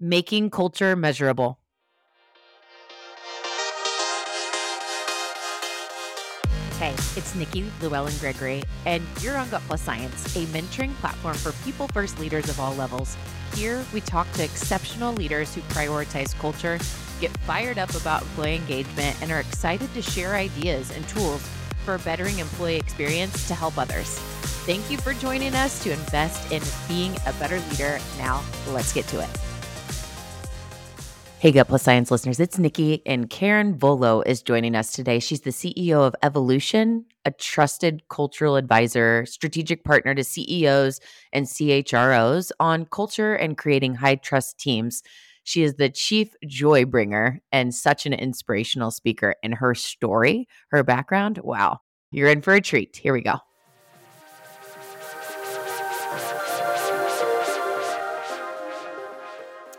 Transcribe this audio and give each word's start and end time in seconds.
Making 0.00 0.50
Culture 0.50 0.94
Measurable. 0.94 1.58
Hey, 6.78 6.92
it's 7.16 7.34
Nikki 7.34 7.64
Llewellyn 7.80 8.14
Gregory, 8.20 8.62
and 8.86 9.02
you're 9.20 9.36
on 9.36 9.50
Gut 9.50 9.60
Plus 9.66 9.82
Science, 9.82 10.36
a 10.36 10.44
mentoring 10.46 10.94
platform 11.00 11.34
for 11.34 11.50
people 11.64 11.88
first 11.88 12.20
leaders 12.20 12.48
of 12.48 12.60
all 12.60 12.72
levels. 12.76 13.16
Here, 13.56 13.84
we 13.92 14.00
talk 14.00 14.30
to 14.34 14.44
exceptional 14.44 15.12
leaders 15.14 15.52
who 15.52 15.62
prioritize 15.62 16.32
culture, 16.38 16.78
get 17.20 17.36
fired 17.38 17.78
up 17.78 17.92
about 17.96 18.22
employee 18.22 18.54
engagement, 18.54 19.20
and 19.20 19.32
are 19.32 19.40
excited 19.40 19.92
to 19.94 20.02
share 20.02 20.36
ideas 20.36 20.92
and 20.92 21.08
tools 21.08 21.44
for 21.84 21.98
bettering 21.98 22.38
employee 22.38 22.76
experience 22.76 23.48
to 23.48 23.54
help 23.56 23.76
others. 23.76 24.16
Thank 24.64 24.88
you 24.92 24.98
for 24.98 25.12
joining 25.14 25.56
us 25.56 25.82
to 25.82 25.90
invest 25.90 26.52
in 26.52 26.62
being 26.86 27.16
a 27.26 27.32
better 27.40 27.58
leader. 27.70 27.98
Now, 28.16 28.44
let's 28.68 28.92
get 28.92 29.08
to 29.08 29.18
it. 29.18 29.47
Hey, 31.40 31.52
Gut 31.52 31.68
Plus 31.68 31.84
Science 31.84 32.10
listeners, 32.10 32.40
it's 32.40 32.58
Nikki, 32.58 33.00
and 33.06 33.30
Karin 33.30 33.78
Volo 33.78 34.22
is 34.22 34.42
joining 34.42 34.74
us 34.74 34.90
today. 34.90 35.20
She's 35.20 35.42
the 35.42 35.50
CEO 35.50 36.04
of 36.04 36.16
Evolution, 36.24 37.04
a 37.24 37.30
trusted 37.30 38.02
cultural 38.08 38.56
advisor, 38.56 39.24
strategic 39.24 39.84
partner 39.84 40.16
to 40.16 40.24
CEOs 40.24 40.98
and 41.32 41.46
CHROs 41.46 42.50
on 42.58 42.86
culture 42.86 43.36
and 43.36 43.56
creating 43.56 43.94
high 43.94 44.16
trust 44.16 44.58
teams. 44.58 45.04
She 45.44 45.62
is 45.62 45.74
the 45.74 45.90
chief 45.90 46.34
joy 46.44 46.84
bringer 46.84 47.40
and 47.52 47.72
such 47.72 48.04
an 48.04 48.14
inspirational 48.14 48.90
speaker. 48.90 49.36
And 49.44 49.54
her 49.54 49.76
story, 49.76 50.48
her 50.72 50.82
background, 50.82 51.38
wow, 51.44 51.78
you're 52.10 52.30
in 52.30 52.42
for 52.42 52.54
a 52.54 52.60
treat. 52.60 52.96
Here 52.96 53.12
we 53.12 53.20
go. 53.20 53.36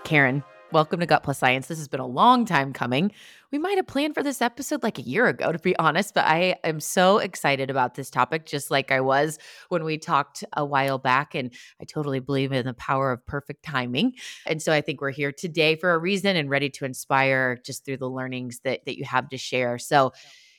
Karin, 0.06 0.42
welcome 0.72 1.00
to 1.00 1.06
Gut 1.06 1.24
Plus 1.24 1.40
Science. 1.40 1.68
This 1.68 1.80
has 1.80 1.88
been 1.88 2.00
a 2.00 2.06
long 2.06 2.46
time 2.46 2.74
coming. 2.74 3.12
We 3.52 3.58
might 3.58 3.78
have 3.78 3.88
planned 3.88 4.14
for 4.14 4.22
this 4.22 4.42
episode 4.42 4.84
like 4.84 5.00
a 5.00 5.04
year 5.04 5.28
ago, 5.28 5.52
to 5.52 5.58
be 5.58 5.76
honest, 5.78 6.14
but 6.14 6.26
I 6.26 6.56
am 6.64 6.80
so 6.80 7.18
excited 7.18 7.72
about 7.72 7.96
this 7.96 8.12
topic, 8.12 8.46
just 8.46 8.70
like 8.70 8.92
I 8.92 9.02
was 9.02 9.40
when 9.70 9.84
we 9.84 9.98
talked 9.98 10.44
a 10.56 10.64
while 10.64 11.00
back. 11.00 11.34
And 11.34 11.52
I 11.82 11.86
totally 11.86 12.20
believe 12.20 12.52
in 12.52 12.66
the 12.66 12.76
power 12.76 13.12
of 13.12 13.26
perfect 13.26 13.64
timing. 13.64 14.14
And 14.46 14.62
so 14.62 14.72
I 14.72 14.82
think 14.82 15.02
we're 15.02 15.10
here 15.12 15.32
today 15.32 15.76
for 15.76 15.92
a 15.92 15.98
reason 15.98 16.36
and 16.36 16.50
ready 16.50 16.70
to 16.70 16.86
inspire 16.86 17.58
just 17.66 17.84
through 17.84 17.98
the 17.98 18.10
learnings 18.10 18.60
that, 18.64 18.86
that 18.86 18.98
you 18.98 19.06
have 19.06 19.30
to 19.30 19.38
share. 19.38 19.80
So, 19.80 20.14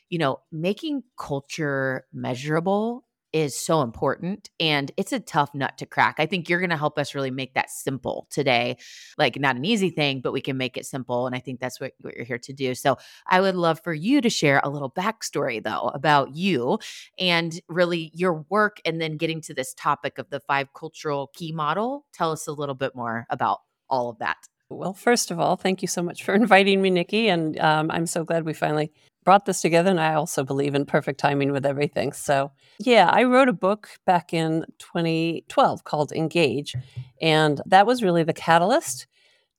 you 0.08 0.18
know, 0.18 0.40
making 0.50 1.04
culture 1.16 2.04
measurable 2.12 3.04
is 3.32 3.56
so 3.56 3.82
important 3.82 4.50
and 4.58 4.90
it's 4.96 5.12
a 5.12 5.20
tough 5.20 5.54
nut 5.54 5.78
to 5.78 5.86
crack. 5.86 6.16
I 6.18 6.26
think 6.26 6.48
you're 6.48 6.58
going 6.58 6.70
to 6.70 6.76
help 6.76 6.98
us 6.98 7.14
really 7.14 7.30
make 7.30 7.54
that 7.54 7.70
simple 7.70 8.26
today. 8.30 8.76
Like, 9.18 9.38
not 9.38 9.56
an 9.56 9.64
easy 9.64 9.90
thing, 9.90 10.20
but 10.20 10.32
we 10.32 10.40
can 10.40 10.56
make 10.56 10.76
it 10.76 10.86
simple. 10.86 11.26
And 11.26 11.36
I 11.36 11.40
think 11.40 11.60
that's 11.60 11.80
what, 11.80 11.92
what 12.00 12.14
you're 12.14 12.24
here 12.24 12.38
to 12.38 12.52
do. 12.52 12.74
So, 12.74 12.98
I 13.26 13.40
would 13.40 13.54
love 13.54 13.80
for 13.82 13.94
you 13.94 14.20
to 14.20 14.30
share 14.30 14.60
a 14.62 14.70
little 14.70 14.90
backstory, 14.90 15.62
though, 15.62 15.88
about 15.94 16.34
you 16.34 16.78
and 17.18 17.58
really 17.68 18.10
your 18.14 18.44
work 18.48 18.80
and 18.84 19.00
then 19.00 19.16
getting 19.16 19.40
to 19.42 19.54
this 19.54 19.74
topic 19.74 20.18
of 20.18 20.28
the 20.30 20.40
five 20.40 20.68
cultural 20.74 21.30
key 21.34 21.52
model. 21.52 22.06
Tell 22.12 22.32
us 22.32 22.46
a 22.46 22.52
little 22.52 22.74
bit 22.74 22.94
more 22.94 23.26
about 23.30 23.58
all 23.88 24.10
of 24.10 24.18
that. 24.18 24.49
Well, 24.70 24.94
first 24.94 25.32
of 25.32 25.40
all, 25.40 25.56
thank 25.56 25.82
you 25.82 25.88
so 25.88 26.02
much 26.02 26.22
for 26.22 26.32
inviting 26.42 26.80
me, 26.80 26.90
Nikki. 26.90 27.28
And 27.28 27.58
um, 27.58 27.90
I'm 27.90 28.06
so 28.06 28.24
glad 28.24 28.44
we 28.44 28.54
finally 28.54 28.92
brought 29.24 29.44
this 29.44 29.60
together. 29.60 29.90
And 29.90 30.00
I 30.00 30.14
also 30.14 30.44
believe 30.44 30.74
in 30.74 30.86
perfect 30.86 31.20
timing 31.20 31.52
with 31.52 31.66
everything. 31.66 32.12
So, 32.12 32.52
yeah, 32.78 33.10
I 33.12 33.24
wrote 33.24 33.48
a 33.48 33.52
book 33.52 33.90
back 34.06 34.32
in 34.32 34.64
2012 34.78 35.84
called 35.84 36.12
Engage. 36.12 36.74
And 37.20 37.60
that 37.66 37.86
was 37.86 38.02
really 38.02 38.22
the 38.22 38.32
catalyst 38.32 39.06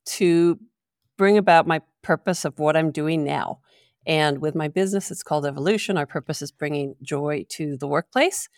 to 0.06 0.60
bring 1.18 1.38
about 1.38 1.68
my 1.68 1.82
purpose 2.02 2.46
of 2.46 2.58
what 2.58 2.76
I'm 2.76 2.92
doing 2.92 3.24
now. 3.24 3.60
And 4.08 4.40
with 4.40 4.56
my 4.56 4.68
business, 4.68 5.12
it's 5.12 5.22
called 5.22 5.46
Evolution. 5.46 5.98
Our 5.98 6.08
purpose 6.08 6.42
is 6.42 6.52
bringing 6.52 6.96
joy 7.04 7.46
to 7.50 7.78
the 7.78 7.88
workplace. 7.88 8.50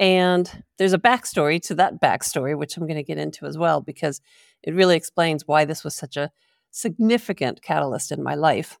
And 0.00 0.64
there's 0.78 0.92
a 0.92 0.98
backstory 0.98 1.60
to 1.62 1.74
that 1.74 2.00
backstory, 2.00 2.56
which 2.56 2.76
I'm 2.76 2.86
going 2.86 2.96
to 2.96 3.04
get 3.04 3.18
into 3.18 3.46
as 3.46 3.58
well, 3.58 3.80
because 3.80 4.20
it 4.62 4.74
really 4.74 4.96
explains 4.96 5.46
why 5.46 5.64
this 5.64 5.84
was 5.84 5.94
such 5.94 6.16
a 6.16 6.30
significant 6.70 7.62
catalyst 7.62 8.12
in 8.12 8.22
my 8.22 8.34
life. 8.34 8.78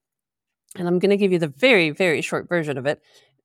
And 0.76 0.86
I'm 0.86 0.98
going 0.98 1.10
to 1.10 1.16
give 1.16 1.32
you 1.32 1.38
the 1.38 1.48
very, 1.48 1.90
very 1.90 2.22
short 2.22 2.48
version 2.48 2.78
of 2.78 2.86
it. 2.86 3.00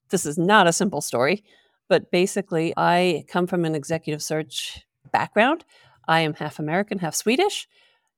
This 0.09 0.25
is 0.25 0.37
not 0.37 0.67
a 0.67 0.73
simple 0.73 1.01
story, 1.01 1.43
but 1.89 2.11
basically, 2.11 2.73
I 2.77 3.25
come 3.27 3.47
from 3.47 3.65
an 3.65 3.75
executive 3.75 4.21
search 4.21 4.85
background. 5.11 5.65
I 6.07 6.21
am 6.21 6.35
half 6.35 6.59
American, 6.59 6.99
half 6.99 7.15
Swedish. 7.15 7.67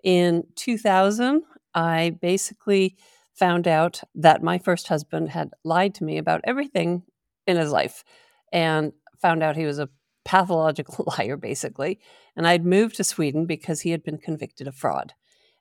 In 0.03 0.43
2000, 0.55 1.43
I 1.73 2.17
basically 2.21 2.97
found 3.33 3.67
out 3.67 4.01
that 4.15 4.43
my 4.43 4.57
first 4.57 4.87
husband 4.87 5.29
had 5.29 5.51
lied 5.63 5.93
to 5.95 6.03
me 6.03 6.17
about 6.17 6.41
everything 6.43 7.03
in 7.45 7.55
his 7.55 7.71
life 7.71 8.03
and 8.51 8.91
found 9.21 9.43
out 9.43 9.55
he 9.55 9.65
was 9.65 9.79
a 9.79 9.89
pathological 10.27 11.05
liar, 11.17 11.37
basically. 11.37 11.99
And 12.35 12.45
I'd 12.45 12.65
moved 12.65 12.97
to 12.97 13.03
Sweden 13.03 13.45
because 13.45 13.81
he 13.81 13.91
had 13.91 14.03
been 14.03 14.17
convicted 14.17 14.67
of 14.67 14.75
fraud. 14.75 15.13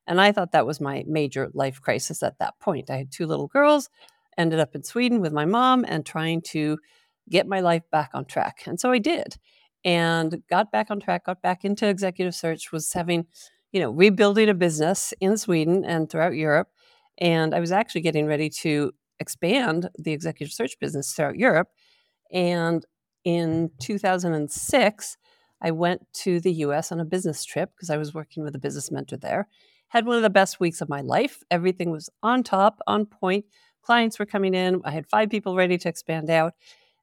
And 0.09 0.21
I 0.21 0.33
thought 0.33 0.53
that 0.53 0.67
was 0.67 0.81
my 0.81 1.05
major 1.07 1.51
life 1.55 1.81
crisis 1.81 2.23
at 2.23 2.39
that 2.41 2.59
point. 2.61 2.91
I 2.91 2.97
had 2.97 3.13
two 3.13 3.27
little 3.27 3.47
girls, 3.47 3.89
ended 4.37 4.59
up 4.59 4.75
in 4.75 4.83
Sweden 4.83 5.21
with 5.21 5.33
my 5.33 5.45
mom 5.45 5.85
and 5.87 6.05
trying 6.05 6.43
to 6.43 6.79
get 7.29 7.47
my 7.47 7.61
life 7.61 7.85
back 7.91 8.11
on 8.13 8.25
track. 8.25 8.65
And 8.67 8.79
so 8.79 8.91
I 8.91 8.99
did 8.99 9.37
and 9.85 10.43
got 10.51 10.73
back 10.73 10.91
on 10.91 11.01
track, 11.01 11.27
got 11.27 11.43
back 11.43 11.65
into 11.65 11.87
executive 11.87 12.35
search, 12.35 12.73
was 12.73 12.93
having, 12.93 13.27
you 13.71 13.81
know, 13.81 13.91
rebuilding 13.91 14.49
a 14.49 14.55
business 14.55 15.15
in 15.21 15.39
Sweden 15.39 15.85
and 15.85 16.11
throughout 16.11 16.35
Europe. 16.35 16.69
And 17.19 17.55
I 17.55 17.61
was 17.61 17.73
actually 17.73 18.01
getting 18.01 18.27
ready 18.27 18.51
to 18.51 18.93
expand 19.21 19.89
the 19.97 20.13
executive 20.13 20.53
search 20.53 20.79
business 20.81 21.13
throughout 21.13 21.37
Europe. 21.37 21.69
And 22.33 22.85
in 23.27 23.71
2006, 23.81 25.17
I 25.61 25.71
went 25.73 26.07
to 26.15 26.41
the 26.41 26.53
US 26.53 26.93
on 26.93 27.01
a 27.01 27.05
business 27.05 27.45
trip 27.45 27.73
because 27.77 27.91
I 27.91 27.99
was 27.99 28.15
working 28.15 28.45
with 28.45 28.55
a 28.55 28.59
business 28.59 28.91
mentor 28.91 29.19
there 29.19 29.49
had 29.89 30.07
one 30.07 30.17
of 30.17 30.23
the 30.23 30.31
best 30.31 30.61
weeks 30.61 30.81
of 30.81 30.89
my 30.89 31.01
life. 31.01 31.43
Everything 31.51 31.91
was 31.91 32.11
on 32.23 32.43
top, 32.43 32.81
on 32.87 33.07
point. 33.07 33.45
Clients 33.83 34.19
were 34.19 34.27
coming 34.27 34.55
in. 34.55 34.81
I 34.85 34.91
had 34.91 35.07
five 35.07 35.31
people 35.31 35.55
ready 35.55 35.79
to 35.79 35.89
expand 35.89 36.29
out. 36.29 36.55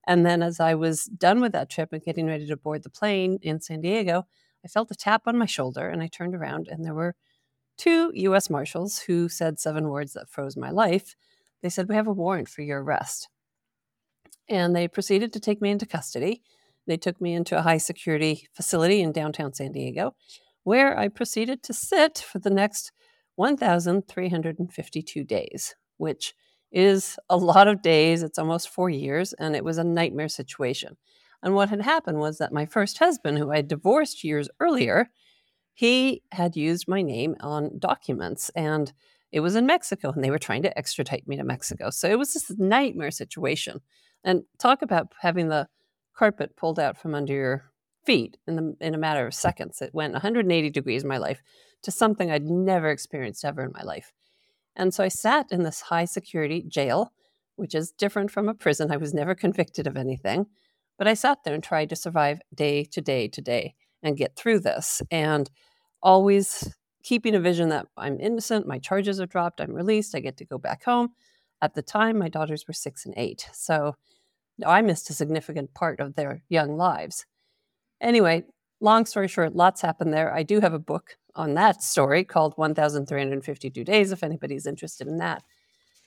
And 0.06 0.26
then 0.26 0.44
as 0.44 0.60
I 0.60 0.76
was 0.76 1.06
done 1.06 1.40
with 1.40 1.54
that 1.54 1.70
trip 1.70 1.94
and 1.94 2.04
getting 2.04 2.28
ready 2.28 2.46
to 2.48 2.58
board 2.58 2.84
the 2.84 2.90
plane 2.90 3.40
in 3.42 3.62
San 3.62 3.82
Diego, 3.82 4.28
I 4.66 4.68
felt 4.68 4.92
a 4.92 4.96
tap 4.96 5.24
on 5.28 5.38
my 5.38 5.46
shoulder 5.46 5.88
and 5.88 6.02
I 6.02 6.08
turned 6.08 6.36
around 6.36 6.68
and 6.68 6.84
there 6.84 6.94
were 6.94 7.16
two 7.78 8.12
US 8.14 8.50
Marshals 8.50 9.00
who 9.00 9.30
said 9.30 9.60
seven 9.60 9.90
words 9.90 10.14
that 10.14 10.30
froze 10.30 10.58
my 10.58 10.72
life. 10.72 11.16
They 11.62 11.70
said, 11.70 11.88
We 11.88 11.96
have 11.96 12.08
a 12.08 12.14
warrant 12.14 12.50
for 12.50 12.62
your 12.62 12.84
arrest. 12.84 13.30
And 14.50 14.76
they 14.76 14.88
proceeded 14.88 15.34
to 15.34 15.40
take 15.40 15.62
me 15.62 15.72
into 15.72 15.86
custody. 15.86 16.42
They 16.86 16.98
took 16.98 17.22
me 17.22 17.34
into 17.34 17.58
a 17.58 17.62
high 17.62 17.78
security 17.78 18.48
facility 18.54 19.02
in 19.02 19.12
downtown 19.12 19.54
San 19.54 19.72
Diego 19.72 20.16
where 20.64 20.98
I 20.98 21.10
proceeded 21.10 21.62
to 21.64 21.74
sit 21.74 22.18
for 22.18 22.40
the 22.40 22.50
next 22.50 22.92
1,352 23.36 25.24
days, 25.24 25.76
which 25.98 26.34
is 26.72 27.18
a 27.30 27.38
lot 27.38 27.68
of 27.68 27.82
days. 27.82 28.24
It's 28.24 28.40
almost 28.40 28.70
four 28.70 28.90
years, 28.90 29.34
and 29.34 29.56
it 29.56 29.64
was 29.64 29.78
a 29.78 29.84
nightmare 29.84 30.30
situation. 30.30 30.98
And 31.42 31.54
what 31.54 31.70
had 31.70 31.82
happened 31.82 32.20
was 32.20 32.38
that 32.38 32.54
my 32.54 32.66
first 32.66 32.98
husband, 32.98 33.38
who 33.38 33.52
I 33.52 33.62
divorced 33.62 34.24
years 34.24 34.48
earlier, 34.60 35.10
he 35.74 36.24
had 36.32 36.56
used 36.56 36.88
my 36.88 37.02
name 37.02 37.36
on 37.42 37.80
documents 37.80 38.50
and 38.56 38.94
it 39.32 39.40
was 39.40 39.56
in 39.56 39.66
Mexico 39.66 40.12
and 40.12 40.24
they 40.24 40.30
were 40.30 40.38
trying 40.38 40.62
to 40.62 40.78
extradite 40.78 41.28
me 41.28 41.36
to 41.36 41.44
Mexico. 41.44 41.90
So 41.90 42.08
it 42.08 42.20
was 42.20 42.34
this 42.34 42.52
nightmare 42.58 43.12
situation. 43.12 43.82
And 44.24 44.44
talk 44.60 44.82
about 44.82 45.14
having 45.22 45.50
the 45.50 45.68
carpet 46.16 46.56
pulled 46.56 46.80
out 46.80 46.98
from 46.98 47.16
under 47.16 47.34
your 47.34 47.72
feet 48.06 48.38
in 48.48 48.56
the 48.56 48.76
in 48.80 48.94
a 48.94 48.98
matter 48.98 49.26
of 49.26 49.34
seconds. 49.34 49.82
It 49.82 49.94
went 49.94 50.14
180 50.14 50.70
degrees 50.70 51.04
in 51.04 51.10
my 51.10 51.18
life 51.18 51.42
to 51.84 51.92
something 51.92 52.32
I'd 52.32 52.46
never 52.46 52.90
experienced 52.90 53.46
ever 53.46 53.64
in 53.64 53.72
my 53.74 53.84
life. 53.84 54.12
And 54.76 54.94
so 54.94 55.04
I 55.04 55.10
sat 55.10 55.48
in 55.52 55.64
this 55.64 55.82
high 55.82 56.06
security 56.06 56.64
jail, 56.68 57.12
which 57.56 57.76
is 57.76 57.92
different 57.92 58.32
from 58.32 58.50
a 58.50 58.54
prison. 58.54 58.92
I 58.92 58.98
was 58.98 59.14
never 59.14 59.36
convicted 59.36 59.88
of 59.88 59.98
anything, 59.98 60.48
but 60.98 61.08
I 61.08 61.14
sat 61.14 61.40
there 61.44 61.54
and 61.54 61.64
tried 61.64 61.90
to 61.90 61.96
survive 61.96 62.40
day 62.54 62.84
to 62.86 63.02
day 63.02 63.28
to 63.28 63.42
day 63.42 63.76
and 64.02 64.18
get 64.18 64.36
through 64.36 64.60
this 64.60 65.02
and 65.12 65.50
always 66.02 66.74
keeping 67.04 67.36
a 67.36 67.40
vision 67.40 67.70
that 67.70 67.88
I'm 67.98 68.20
innocent, 68.20 68.68
my 68.68 68.80
charges 68.80 69.20
are 69.20 69.26
dropped, 69.26 69.62
I'm 69.62 69.74
released, 69.74 70.16
I 70.16 70.20
get 70.20 70.38
to 70.38 70.46
go 70.46 70.58
back 70.58 70.84
home. 70.84 71.10
At 71.62 71.76
the 71.76 71.82
time, 71.82 72.18
my 72.18 72.30
daughters 72.30 72.66
were 72.68 72.74
6 72.74 73.06
and 73.06 73.14
8. 73.16 73.50
So 73.54 73.96
I 74.66 74.82
missed 74.82 75.10
a 75.10 75.14
significant 75.14 75.74
part 75.74 76.00
of 76.00 76.16
their 76.16 76.44
young 76.50 76.78
lives. 76.78 77.26
Anyway, 78.02 78.44
long 78.80 79.06
story 79.06 79.28
short, 79.28 79.56
lots 79.56 79.82
happened 79.82 80.14
there. 80.14 80.34
I 80.34 80.44
do 80.44 80.60
have 80.60 80.74
a 80.74 80.80
book 80.80 81.18
on 81.36 81.56
that 81.56 81.82
story 81.82 82.24
called 82.24 82.54
1352 82.58 83.84
Days, 83.84 84.12
if 84.12 84.24
anybody's 84.24 84.68
interested 84.68 85.08
in 85.08 85.18
that. 85.18 85.44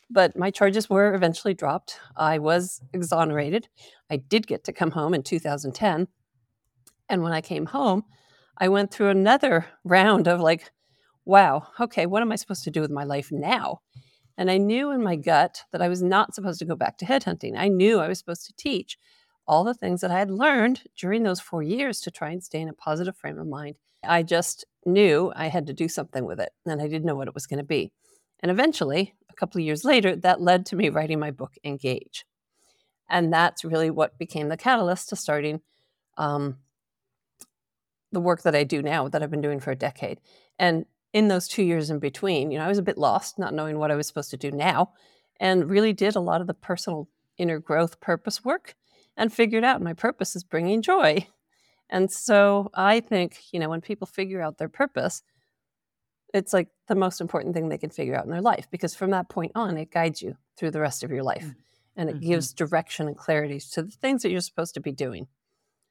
But 0.09 0.37
my 0.37 0.51
charges 0.51 0.89
were 0.89 1.15
eventually 1.15 1.55
dropped. 1.55 1.99
I 2.17 2.39
was 2.39 2.81
exonerated. 2.93 3.69
I 4.09 4.19
did 4.19 4.47
get 4.47 4.63
to 4.65 4.73
come 4.73 4.93
home 4.93 5.15
in 5.15 5.23
2010. 5.23 6.07
And 7.09 7.23
when 7.23 7.33
I 7.33 7.41
came 7.41 7.67
home, 7.67 8.05
I 8.59 8.69
went 8.69 8.93
through 8.93 9.09
another 9.09 9.67
round 9.85 10.29
of 10.29 10.41
like, 10.41 10.71
wow, 11.25 11.67
okay, 11.81 12.07
what 12.07 12.23
am 12.23 12.31
I 12.31 12.37
supposed 12.37 12.65
to 12.65 12.71
do 12.71 12.81
with 12.81 12.91
my 12.91 13.05
life 13.05 13.33
now? 13.33 13.81
And 14.39 14.51
I 14.51 14.59
knew 14.59 14.91
in 14.91 15.03
my 15.03 15.17
gut 15.17 15.65
that 15.73 15.83
I 15.83 15.89
was 15.89 16.03
not 16.03 16.35
supposed 16.35 16.59
to 16.59 16.65
go 16.65 16.77
back 16.77 16.99
to 16.99 17.07
headhunting. 17.07 17.57
I 17.57 17.69
knew 17.69 17.99
I 18.01 18.09
was 18.09 18.19
supposed 18.19 18.47
to 18.47 18.53
teach 18.57 18.99
all 19.47 19.65
the 19.65 19.75
things 19.75 20.01
that 20.01 20.11
I 20.11 20.19
had 20.19 20.31
learned 20.31 20.83
during 20.97 21.23
those 21.23 21.41
four 21.41 21.63
years 21.63 22.01
to 22.03 22.11
try 22.11 22.31
and 22.31 22.43
stay 22.43 22.61
in 22.61 22.69
a 22.69 22.75
positive 22.75 23.17
frame 23.17 23.39
of 23.39 23.47
mind. 23.47 23.77
I 24.05 24.23
just 24.23 24.65
knew 24.85 25.33
I 25.35 25.49
had 25.49 25.67
to 25.69 25.73
do 25.73 25.89
something 25.89 26.25
with 26.25 26.41
it, 26.41 26.51
and 26.67 26.81
I 26.81 26.89
didn't 26.89 27.05
know 27.05 27.15
what 27.15 27.29
it 27.29 27.35
was 27.35 27.47
going 27.47 27.59
to 27.59 27.65
be. 27.65 27.93
And 28.41 28.51
eventually, 28.51 29.15
a 29.31 29.35
couple 29.35 29.61
of 29.61 29.65
years 29.65 29.85
later, 29.85 30.15
that 30.17 30.41
led 30.41 30.67
to 30.67 30.77
me 30.77 30.89
writing 30.89 31.19
my 31.19 31.31
book, 31.31 31.55
Engage. 31.65 32.27
And 33.09 33.33
that's 33.33 33.65
really 33.65 33.91
what 33.91 34.19
became 34.19 34.49
the 34.49 34.57
catalyst 34.57 35.09
to 35.11 35.17
starting 35.17 35.61
um, 36.19 36.59
the 38.13 38.21
work 38.21 38.43
that 38.43 38.55
I 38.55 38.65
do 38.65 38.83
now, 38.83 39.09
that 39.09 39.23
I've 39.23 39.31
been 39.31 39.41
doing 39.41 39.61
for 39.61 39.71
a 39.71 39.77
decade. 39.77 40.21
And 40.59 40.87
in 41.17 41.29
those 41.29 41.49
two 41.49 41.63
years 41.63 41.89
in 41.89 41.99
between, 41.99 42.51
you 42.51 42.59
know, 42.59 42.67
I 42.67 42.69
was 42.69 42.77
a 42.77 42.83
bit 42.83 42.99
lost, 42.99 43.39
not 43.39 43.55
knowing 43.55 43.79
what 43.79 43.91
I 43.91 43.95
was 43.95 44.07
supposed 44.07 44.29
to 44.33 44.37
do 44.37 44.51
now, 44.51 44.93
and 45.41 45.71
really 45.71 45.95
did 45.95 46.15
a 46.15 46.21
lot 46.21 46.43
of 46.43 46.47
the 46.47 46.53
personal 46.53 47.09
inner 47.39 47.59
growth 47.59 48.01
purpose 48.01 48.45
work 48.45 48.75
and 49.17 49.33
figured 49.33 49.65
out 49.65 49.81
my 49.81 49.95
purpose 49.95 50.37
is 50.37 50.45
bringing 50.45 50.83
joy. 50.83 51.27
And 51.89 52.13
so 52.13 52.71
I 52.75 53.01
think, 53.01 53.39
you 53.51 53.59
know, 53.59 53.71
when 53.71 53.81
people 53.81 54.07
figure 54.07 54.43
out 54.43 54.59
their 54.59 54.69
purpose, 54.69 55.23
it's 56.35 56.53
like 56.53 56.69
the 56.87 56.95
most 56.95 57.23
important 57.23 57.55
thing 57.55 57.71
they 57.71 57.79
can 57.79 57.89
figure 57.89 58.15
out 58.15 58.27
in 58.27 58.31
their 58.31 58.43
life 58.43 58.69
because 58.71 58.95
from 58.95 59.13
that 59.13 59.31
point 59.31 59.53
on, 59.55 59.79
it 59.79 59.91
guides 59.91 60.21
you 60.21 60.37
through 60.59 60.73
the 60.73 60.81
rest 60.81 61.03
of 61.03 61.11
your 61.11 61.23
life 61.23 61.45
mm-hmm. 61.45 61.61
and 61.97 62.11
it 62.11 62.17
mm-hmm. 62.17 62.29
gives 62.29 62.53
direction 62.53 63.07
and 63.07 63.17
clarity 63.17 63.59
to 63.73 63.85
the 63.85 63.91
things 63.91 64.21
that 64.21 64.31
you're 64.31 64.43
supposed 64.43 64.75
to 64.75 64.81
be 64.81 64.93
doing. 64.93 65.29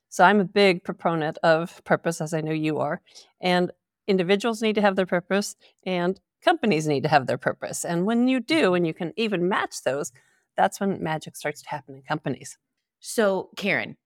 So 0.09 0.23
I'm 0.23 0.39
a 0.39 0.45
big 0.45 0.83
proponent 0.83 1.39
of 1.39 1.83
purpose, 1.83 2.21
as 2.21 2.31
I 2.31 2.41
know 2.41 2.51
you 2.51 2.77
are. 2.77 3.01
And 3.41 3.71
individuals 4.07 4.61
need 4.61 4.75
to 4.75 4.81
have 4.81 4.95
their 4.95 5.05
purpose 5.05 5.55
and 5.85 6.19
companies 6.43 6.87
need 6.87 7.03
to 7.03 7.09
have 7.09 7.27
their 7.27 7.37
purpose. 7.37 7.83
And 7.83 8.05
when 8.05 8.27
you 8.27 8.39
do, 8.39 8.73
and 8.75 8.85
you 8.85 8.93
can 8.93 9.13
even 9.17 9.49
match 9.49 9.83
those, 9.83 10.11
that's 10.55 10.79
when 10.79 11.03
magic 11.03 11.35
starts 11.35 11.61
to 11.63 11.69
happen 11.69 11.95
in 11.95 12.01
companies. 12.03 12.57
So, 12.99 13.49
Karin, 13.57 13.97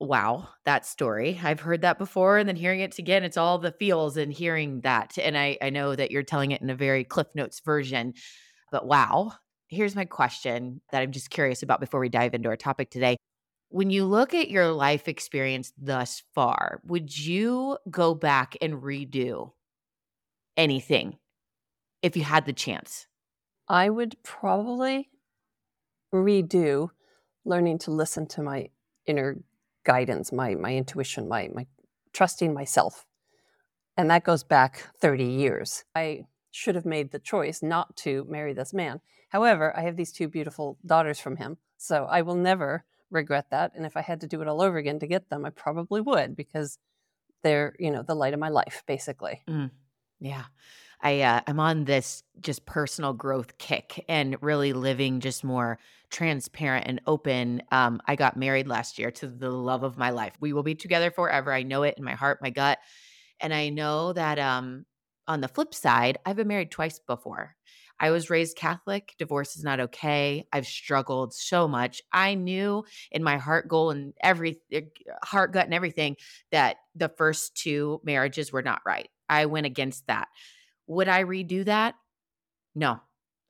wow, 0.00 0.48
that 0.64 0.86
story. 0.86 1.40
I've 1.42 1.60
heard 1.60 1.82
that 1.82 1.98
before. 1.98 2.38
And 2.38 2.48
then 2.48 2.56
hearing 2.56 2.80
it 2.80 2.98
again, 2.98 3.24
it's 3.24 3.36
all 3.36 3.58
the 3.58 3.72
feels 3.72 4.16
and 4.16 4.32
hearing 4.32 4.80
that. 4.82 5.18
And 5.18 5.36
I, 5.36 5.58
I 5.60 5.70
know 5.70 5.94
that 5.94 6.10
you're 6.10 6.22
telling 6.22 6.52
it 6.52 6.62
in 6.62 6.70
a 6.70 6.74
very 6.74 7.04
Cliff 7.04 7.28
Notes 7.34 7.60
version, 7.60 8.14
but 8.70 8.86
wow. 8.86 9.32
Here's 9.68 9.96
my 9.96 10.04
question 10.04 10.82
that 10.92 11.02
I'm 11.02 11.10
just 11.10 11.30
curious 11.30 11.62
about 11.62 11.80
before 11.80 11.98
we 11.98 12.08
dive 12.08 12.34
into 12.34 12.48
our 12.48 12.56
topic 12.56 12.90
today. 12.90 13.16
When 13.74 13.90
you 13.90 14.04
look 14.04 14.34
at 14.34 14.52
your 14.52 14.70
life 14.70 15.08
experience 15.08 15.72
thus 15.76 16.22
far, 16.32 16.80
would 16.84 17.18
you 17.18 17.76
go 17.90 18.14
back 18.14 18.56
and 18.62 18.74
redo 18.74 19.50
anything 20.56 21.18
if 22.00 22.16
you 22.16 22.22
had 22.22 22.46
the 22.46 22.52
chance? 22.52 23.08
I 23.66 23.90
would 23.90 24.14
probably 24.22 25.10
redo 26.14 26.90
learning 27.44 27.78
to 27.78 27.90
listen 27.90 28.28
to 28.28 28.42
my 28.42 28.68
inner 29.06 29.38
guidance, 29.84 30.30
my 30.30 30.54
my 30.54 30.76
intuition, 30.76 31.28
my 31.28 31.50
my 31.52 31.66
trusting 32.12 32.54
myself. 32.54 33.06
And 33.96 34.08
that 34.08 34.22
goes 34.22 34.44
back 34.44 34.88
30 35.00 35.24
years. 35.24 35.82
I 35.96 36.26
should 36.52 36.76
have 36.76 36.86
made 36.86 37.10
the 37.10 37.18
choice 37.18 37.60
not 37.60 37.96
to 37.96 38.24
marry 38.28 38.52
this 38.52 38.72
man. 38.72 39.00
However, 39.30 39.76
I 39.76 39.80
have 39.80 39.96
these 39.96 40.12
two 40.12 40.28
beautiful 40.28 40.78
daughters 40.86 41.18
from 41.18 41.38
him, 41.38 41.56
so 41.76 42.04
I 42.04 42.22
will 42.22 42.36
never 42.36 42.84
regret 43.14 43.50
that. 43.50 43.72
And 43.74 43.86
if 43.86 43.96
I 43.96 44.02
had 44.02 44.20
to 44.22 44.26
do 44.26 44.42
it 44.42 44.48
all 44.48 44.60
over 44.60 44.76
again 44.76 44.98
to 44.98 45.06
get 45.06 45.30
them, 45.30 45.44
I 45.44 45.50
probably 45.50 46.00
would 46.00 46.36
because 46.36 46.78
they're, 47.42 47.74
you 47.78 47.90
know, 47.90 48.02
the 48.02 48.14
light 48.14 48.34
of 48.34 48.40
my 48.40 48.48
life, 48.48 48.82
basically. 48.86 49.42
Mm. 49.48 49.70
Yeah. 50.20 50.44
I 51.00 51.20
uh, 51.20 51.40
I'm 51.46 51.60
on 51.60 51.84
this 51.84 52.22
just 52.40 52.64
personal 52.64 53.12
growth 53.12 53.58
kick 53.58 54.04
and 54.08 54.36
really 54.40 54.72
living 54.72 55.20
just 55.20 55.44
more 55.44 55.78
transparent 56.10 56.86
and 56.88 57.00
open. 57.06 57.62
Um, 57.70 58.00
I 58.06 58.16
got 58.16 58.36
married 58.36 58.66
last 58.66 58.98
year 58.98 59.10
to 59.12 59.26
the 59.26 59.50
love 59.50 59.82
of 59.82 59.98
my 59.98 60.10
life. 60.10 60.32
We 60.40 60.52
will 60.52 60.62
be 60.62 60.74
together 60.74 61.10
forever. 61.10 61.52
I 61.52 61.62
know 61.62 61.82
it 61.82 61.96
in 61.98 62.04
my 62.04 62.14
heart, 62.14 62.40
my 62.40 62.50
gut, 62.50 62.78
and 63.40 63.52
I 63.52 63.68
know 63.68 64.14
that 64.14 64.38
um, 64.38 64.86
on 65.28 65.42
the 65.42 65.48
flip 65.48 65.74
side, 65.74 66.18
I've 66.24 66.36
been 66.36 66.48
married 66.48 66.70
twice 66.70 66.98
before. 66.98 67.54
I 68.04 68.10
was 68.10 68.28
raised 68.28 68.58
Catholic. 68.58 69.14
Divorce 69.16 69.56
is 69.56 69.64
not 69.64 69.80
okay. 69.80 70.46
I've 70.52 70.66
struggled 70.66 71.32
so 71.32 71.66
much. 71.66 72.02
I 72.12 72.34
knew 72.34 72.84
in 73.10 73.22
my 73.22 73.38
heart 73.38 73.66
goal 73.66 73.90
and 73.92 74.12
every 74.22 74.60
eh, 74.70 74.82
heart 75.22 75.54
gut 75.54 75.64
and 75.64 75.72
everything 75.72 76.16
that 76.52 76.76
the 76.94 77.08
first 77.08 77.56
two 77.56 78.02
marriages 78.04 78.52
were 78.52 78.60
not 78.60 78.82
right. 78.84 79.08
I 79.30 79.46
went 79.46 79.64
against 79.64 80.06
that. 80.08 80.28
Would 80.86 81.08
I 81.08 81.24
redo 81.24 81.64
that? 81.64 81.94
No, 82.74 83.00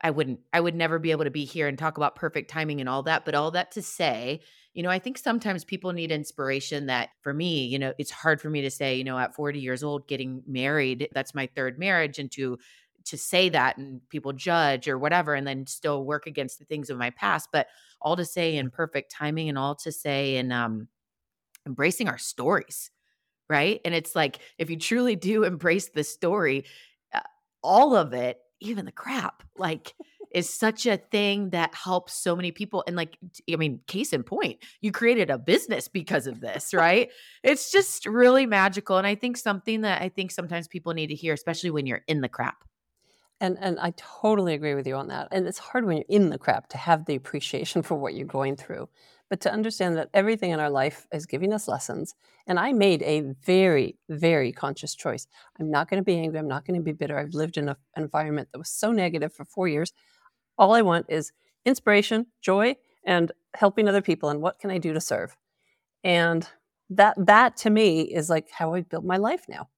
I 0.00 0.10
wouldn't. 0.10 0.38
I 0.52 0.60
would 0.60 0.76
never 0.76 1.00
be 1.00 1.10
able 1.10 1.24
to 1.24 1.32
be 1.32 1.46
here 1.46 1.66
and 1.66 1.76
talk 1.76 1.96
about 1.96 2.14
perfect 2.14 2.48
timing 2.48 2.78
and 2.78 2.88
all 2.88 3.02
that. 3.02 3.24
But 3.24 3.34
all 3.34 3.50
that 3.50 3.72
to 3.72 3.82
say, 3.82 4.40
you 4.72 4.84
know, 4.84 4.90
I 4.90 5.00
think 5.00 5.18
sometimes 5.18 5.64
people 5.64 5.92
need 5.92 6.12
inspiration 6.12 6.86
that 6.86 7.10
for 7.22 7.34
me, 7.34 7.64
you 7.66 7.80
know, 7.80 7.92
it's 7.98 8.12
hard 8.12 8.40
for 8.40 8.50
me 8.50 8.62
to 8.62 8.70
say, 8.70 8.94
you 8.94 9.04
know, 9.04 9.18
at 9.18 9.34
40 9.34 9.58
years 9.58 9.82
old, 9.82 10.06
getting 10.06 10.44
married, 10.46 11.08
that's 11.12 11.34
my 11.34 11.48
third 11.56 11.76
marriage, 11.76 12.20
and 12.20 12.30
to 12.32 12.58
to 13.06 13.18
say 13.18 13.48
that 13.50 13.76
and 13.76 14.00
people 14.08 14.32
judge 14.32 14.88
or 14.88 14.98
whatever, 14.98 15.34
and 15.34 15.46
then 15.46 15.66
still 15.66 16.04
work 16.04 16.26
against 16.26 16.58
the 16.58 16.64
things 16.64 16.90
of 16.90 16.98
my 16.98 17.10
past. 17.10 17.50
But 17.52 17.68
all 18.00 18.16
to 18.16 18.24
say 18.24 18.56
in 18.56 18.70
perfect 18.70 19.10
timing 19.10 19.48
and 19.48 19.58
all 19.58 19.74
to 19.76 19.92
say 19.92 20.36
in 20.36 20.52
um 20.52 20.88
embracing 21.66 22.08
our 22.08 22.18
stories 22.18 22.90
right? 23.48 23.80
And 23.84 23.94
it's 23.94 24.16
like 24.16 24.38
if 24.58 24.70
you 24.70 24.76
truly 24.76 25.16
do 25.16 25.44
embrace 25.44 25.90
the 25.90 26.04
story, 26.04 26.64
all 27.62 27.96
of 27.96 28.12
it, 28.12 28.38
even 28.60 28.84
the 28.84 28.92
crap, 28.92 29.42
like 29.56 29.94
is 30.30 30.50
such 30.50 30.84
a 30.86 30.96
thing 30.96 31.50
that 31.50 31.74
helps 31.74 32.12
so 32.12 32.34
many 32.34 32.50
people. 32.50 32.82
And 32.86 32.96
like, 32.96 33.16
I 33.50 33.56
mean, 33.56 33.80
case 33.86 34.12
in 34.12 34.24
point, 34.24 34.58
you 34.80 34.90
created 34.90 35.30
a 35.30 35.38
business 35.38 35.86
because 35.86 36.26
of 36.26 36.40
this, 36.40 36.74
right? 36.74 37.10
it's 37.44 37.70
just 37.70 38.04
really 38.06 38.44
magical. 38.44 38.98
And 38.98 39.06
I 39.06 39.14
think 39.14 39.36
something 39.36 39.82
that 39.82 40.02
I 40.02 40.08
think 40.08 40.32
sometimes 40.32 40.66
people 40.66 40.92
need 40.92 41.06
to 41.08 41.14
hear, 41.14 41.32
especially 41.34 41.70
when 41.70 41.86
you're 41.86 42.02
in 42.08 42.20
the 42.20 42.28
crap. 42.28 42.64
And 43.40 43.58
and 43.60 43.78
I 43.81 43.92
totally 43.96 44.54
agree 44.54 44.75
with 44.75 44.86
you 44.86 44.94
on 44.94 45.08
that. 45.08 45.28
And 45.32 45.46
it's 45.46 45.58
hard 45.58 45.84
when 45.84 45.98
you're 45.98 46.06
in 46.08 46.31
the 46.31 46.38
crap 46.38 46.69
to 46.69 46.78
have 46.78 47.04
the 47.04 47.14
appreciation 47.14 47.82
for 47.82 47.96
what 47.96 48.14
you're 48.14 48.26
going 48.26 48.56
through 48.56 48.88
but 49.31 49.40
to 49.40 49.52
understand 49.52 49.96
that 49.96 50.10
everything 50.14 50.50
in 50.50 50.60
our 50.60 50.70
life 50.70 51.06
is 51.12 51.26
giving 51.26 51.52
us 51.52 51.66
lessons. 51.66 52.14
And 52.46 52.58
I 52.58 52.72
made 52.72 53.02
a 53.02 53.22
very, 53.44 53.96
very 54.08 54.52
conscious 54.52 54.94
choice. 54.94 55.26
I'm 55.58 55.70
not 55.70 55.88
going 55.88 56.00
to 56.00 56.04
be 56.04 56.19
angry. 56.19 56.38
I'm 56.38 56.48
not 56.48 56.66
going 56.66 56.78
to 56.78 56.84
be 56.84 56.92
bitter. 56.92 57.19
I've 57.19 57.34
lived 57.34 57.56
in 57.56 57.69
an 57.69 57.76
environment 57.96 58.48
that 58.52 58.58
was 58.58 58.69
so 58.69 58.92
negative 58.92 59.32
for 59.32 59.44
four 59.44 59.67
years. 59.67 59.93
All 60.58 60.72
I 60.72 60.82
want 60.82 61.06
is 61.08 61.32
inspiration, 61.64 62.26
joy, 62.43 62.76
and 63.05 63.32
helping 63.55 63.88
other 63.88 64.03
people. 64.03 64.29
And 64.29 64.41
what 64.41 64.58
can 64.58 64.70
I 64.70 64.79
do 64.79 64.93
to 64.93 65.00
serve? 65.00 65.36
And 66.03 66.48
that 66.91 67.14
that 67.19 67.56
to 67.58 67.70
me 67.70 68.03
is 68.03 68.29
like 68.29 68.50
how 68.50 68.74
I 68.74 68.82
build 68.82 69.05
my 69.05 69.17
life 69.17 69.46
now. 69.48 69.69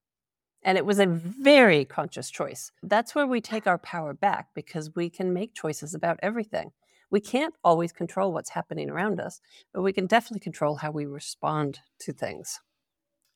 And 0.63 0.77
it 0.77 0.85
was 0.85 0.99
a 0.99 1.05
very 1.05 1.85
conscious 1.85 2.29
choice. 2.29 2.71
That's 2.83 3.15
where 3.15 3.27
we 3.27 3.41
take 3.41 3.67
our 3.67 3.77
power 3.77 4.13
back 4.13 4.47
because 4.53 4.95
we 4.95 5.09
can 5.09 5.33
make 5.33 5.53
choices 5.53 5.93
about 5.93 6.19
everything. 6.21 6.71
We 7.09 7.21
can't 7.21 7.53
always 7.63 7.93
control 7.93 8.33
what's 8.33 8.49
happening 8.49 8.89
around 8.89 9.19
us, 9.19 9.39
but 9.73 9.81
we 9.81 9.93
can 9.93 10.07
definitely 10.07 10.41
control 10.41 10.75
how 10.75 10.91
we 10.91 11.05
respond 11.05 11.79
to 11.99 12.11
things. 12.11 12.59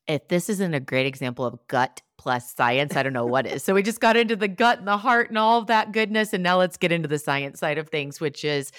If 0.06 0.28
this 0.28 0.50
isn't 0.50 0.74
a 0.74 0.80
great 0.80 1.06
example 1.06 1.44
of 1.44 1.58
gut 1.68 2.02
plus 2.18 2.52
science, 2.54 2.96
I 2.96 3.02
don't 3.02 3.12
know 3.12 3.24
what 3.24 3.46
is. 3.46 3.62
So 3.62 3.72
we 3.72 3.82
just 3.82 4.00
got 4.00 4.16
into 4.16 4.36
the 4.36 4.48
gut 4.48 4.78
and 4.78 4.86
the 4.86 4.96
heart 4.96 5.28
and 5.28 5.38
all 5.38 5.60
of 5.60 5.68
that 5.68 5.92
goodness. 5.92 6.32
And 6.32 6.42
now 6.42 6.58
let's 6.58 6.76
get 6.76 6.92
into 6.92 7.08
the 7.08 7.18
science 7.18 7.60
side 7.60 7.78
of 7.78 7.88
things, 7.88 8.20
which 8.20 8.44
is 8.44 8.72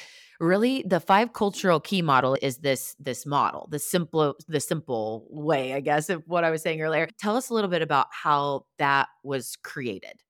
really 0.43 0.83
the 0.85 0.99
five 0.99 1.33
cultural 1.33 1.79
key 1.79 2.01
model 2.01 2.37
is 2.41 2.57
this 2.57 2.95
this 2.99 3.25
model 3.25 3.67
the 3.71 3.79
simple 3.79 4.35
the 4.47 4.59
simple 4.59 5.25
way 5.29 5.73
i 5.73 5.79
guess 5.79 6.09
of 6.09 6.21
what 6.27 6.43
i 6.43 6.51
was 6.51 6.61
saying 6.61 6.81
earlier 6.81 7.07
tell 7.17 7.35
us 7.35 7.49
a 7.49 7.53
little 7.53 7.69
bit 7.69 7.81
about 7.81 8.07
how 8.11 8.65
that 8.77 9.07
was 9.23 9.55
created 9.63 10.21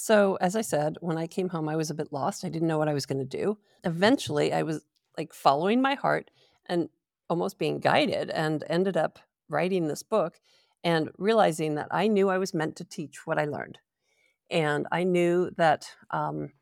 so, 0.00 0.36
as 0.40 0.54
I 0.54 0.60
said, 0.60 0.96
when 1.00 1.18
I 1.18 1.26
came 1.26 1.48
home, 1.48 1.68
I 1.68 1.74
was 1.74 1.90
a 1.90 1.94
bit 1.94 2.12
lost. 2.12 2.44
I 2.44 2.50
didn't 2.50 2.68
know 2.68 2.78
what 2.78 2.88
I 2.88 2.94
was 2.94 3.04
going 3.04 3.18
to 3.18 3.24
do. 3.24 3.58
Eventually, 3.82 4.52
I 4.52 4.62
was 4.62 4.84
like 5.16 5.32
following 5.32 5.82
my 5.82 5.94
heart 5.94 6.30
and 6.66 6.88
almost 7.28 7.58
being 7.58 7.80
guided 7.80 8.30
and 8.30 8.62
ended 8.68 8.96
up 8.96 9.18
writing 9.48 9.88
this 9.88 10.04
book 10.04 10.38
and 10.84 11.10
realizing 11.18 11.74
that 11.74 11.88
I 11.90 12.06
knew 12.06 12.28
I 12.28 12.38
was 12.38 12.54
meant 12.54 12.76
to 12.76 12.84
teach 12.84 13.26
what 13.26 13.38
I 13.38 13.46
learned. 13.46 13.78
And 14.50 14.86
I 14.92 15.02
knew 15.02 15.50
that 15.56 15.90
um, 16.10 16.52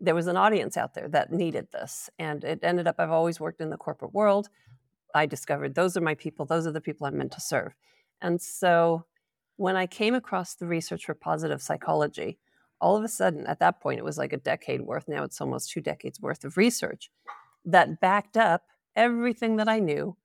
there 0.00 0.14
was 0.14 0.26
an 0.26 0.36
audience 0.36 0.76
out 0.76 0.94
there 0.94 1.08
that 1.08 1.32
needed 1.32 1.68
this. 1.72 2.08
And 2.18 2.42
it 2.42 2.60
ended 2.62 2.88
up, 2.88 2.96
I've 2.98 3.10
always 3.10 3.38
worked 3.38 3.60
in 3.60 3.70
the 3.70 3.76
corporate 3.76 4.14
world. 4.14 4.48
I 5.14 5.26
discovered 5.26 5.74
those 5.74 5.96
are 5.96 6.00
my 6.00 6.14
people, 6.14 6.46
those 6.46 6.66
are 6.66 6.72
the 6.72 6.80
people 6.80 7.06
I'm 7.06 7.18
meant 7.18 7.32
to 7.32 7.40
serve. 7.40 7.74
And 8.22 8.40
so 8.40 9.04
when 9.56 9.76
I 9.76 9.86
came 9.86 10.14
across 10.14 10.54
the 10.54 10.66
research 10.66 11.04
for 11.04 11.14
positive 11.14 11.60
psychology, 11.60 12.38
all 12.80 12.96
of 12.96 13.04
a 13.04 13.08
sudden, 13.08 13.46
at 13.46 13.60
that 13.60 13.80
point, 13.80 13.98
it 13.98 14.04
was 14.04 14.16
like 14.16 14.32
a 14.32 14.38
decade 14.38 14.80
worth. 14.80 15.06
Now 15.06 15.22
it's 15.22 15.40
almost 15.40 15.70
two 15.70 15.82
decades 15.82 16.20
worth 16.20 16.44
of 16.44 16.56
research 16.56 17.10
that 17.64 18.00
backed 18.00 18.38
up 18.38 18.62
everything 18.96 19.56
that 19.56 19.68
I 19.68 19.78
knew 19.78 20.16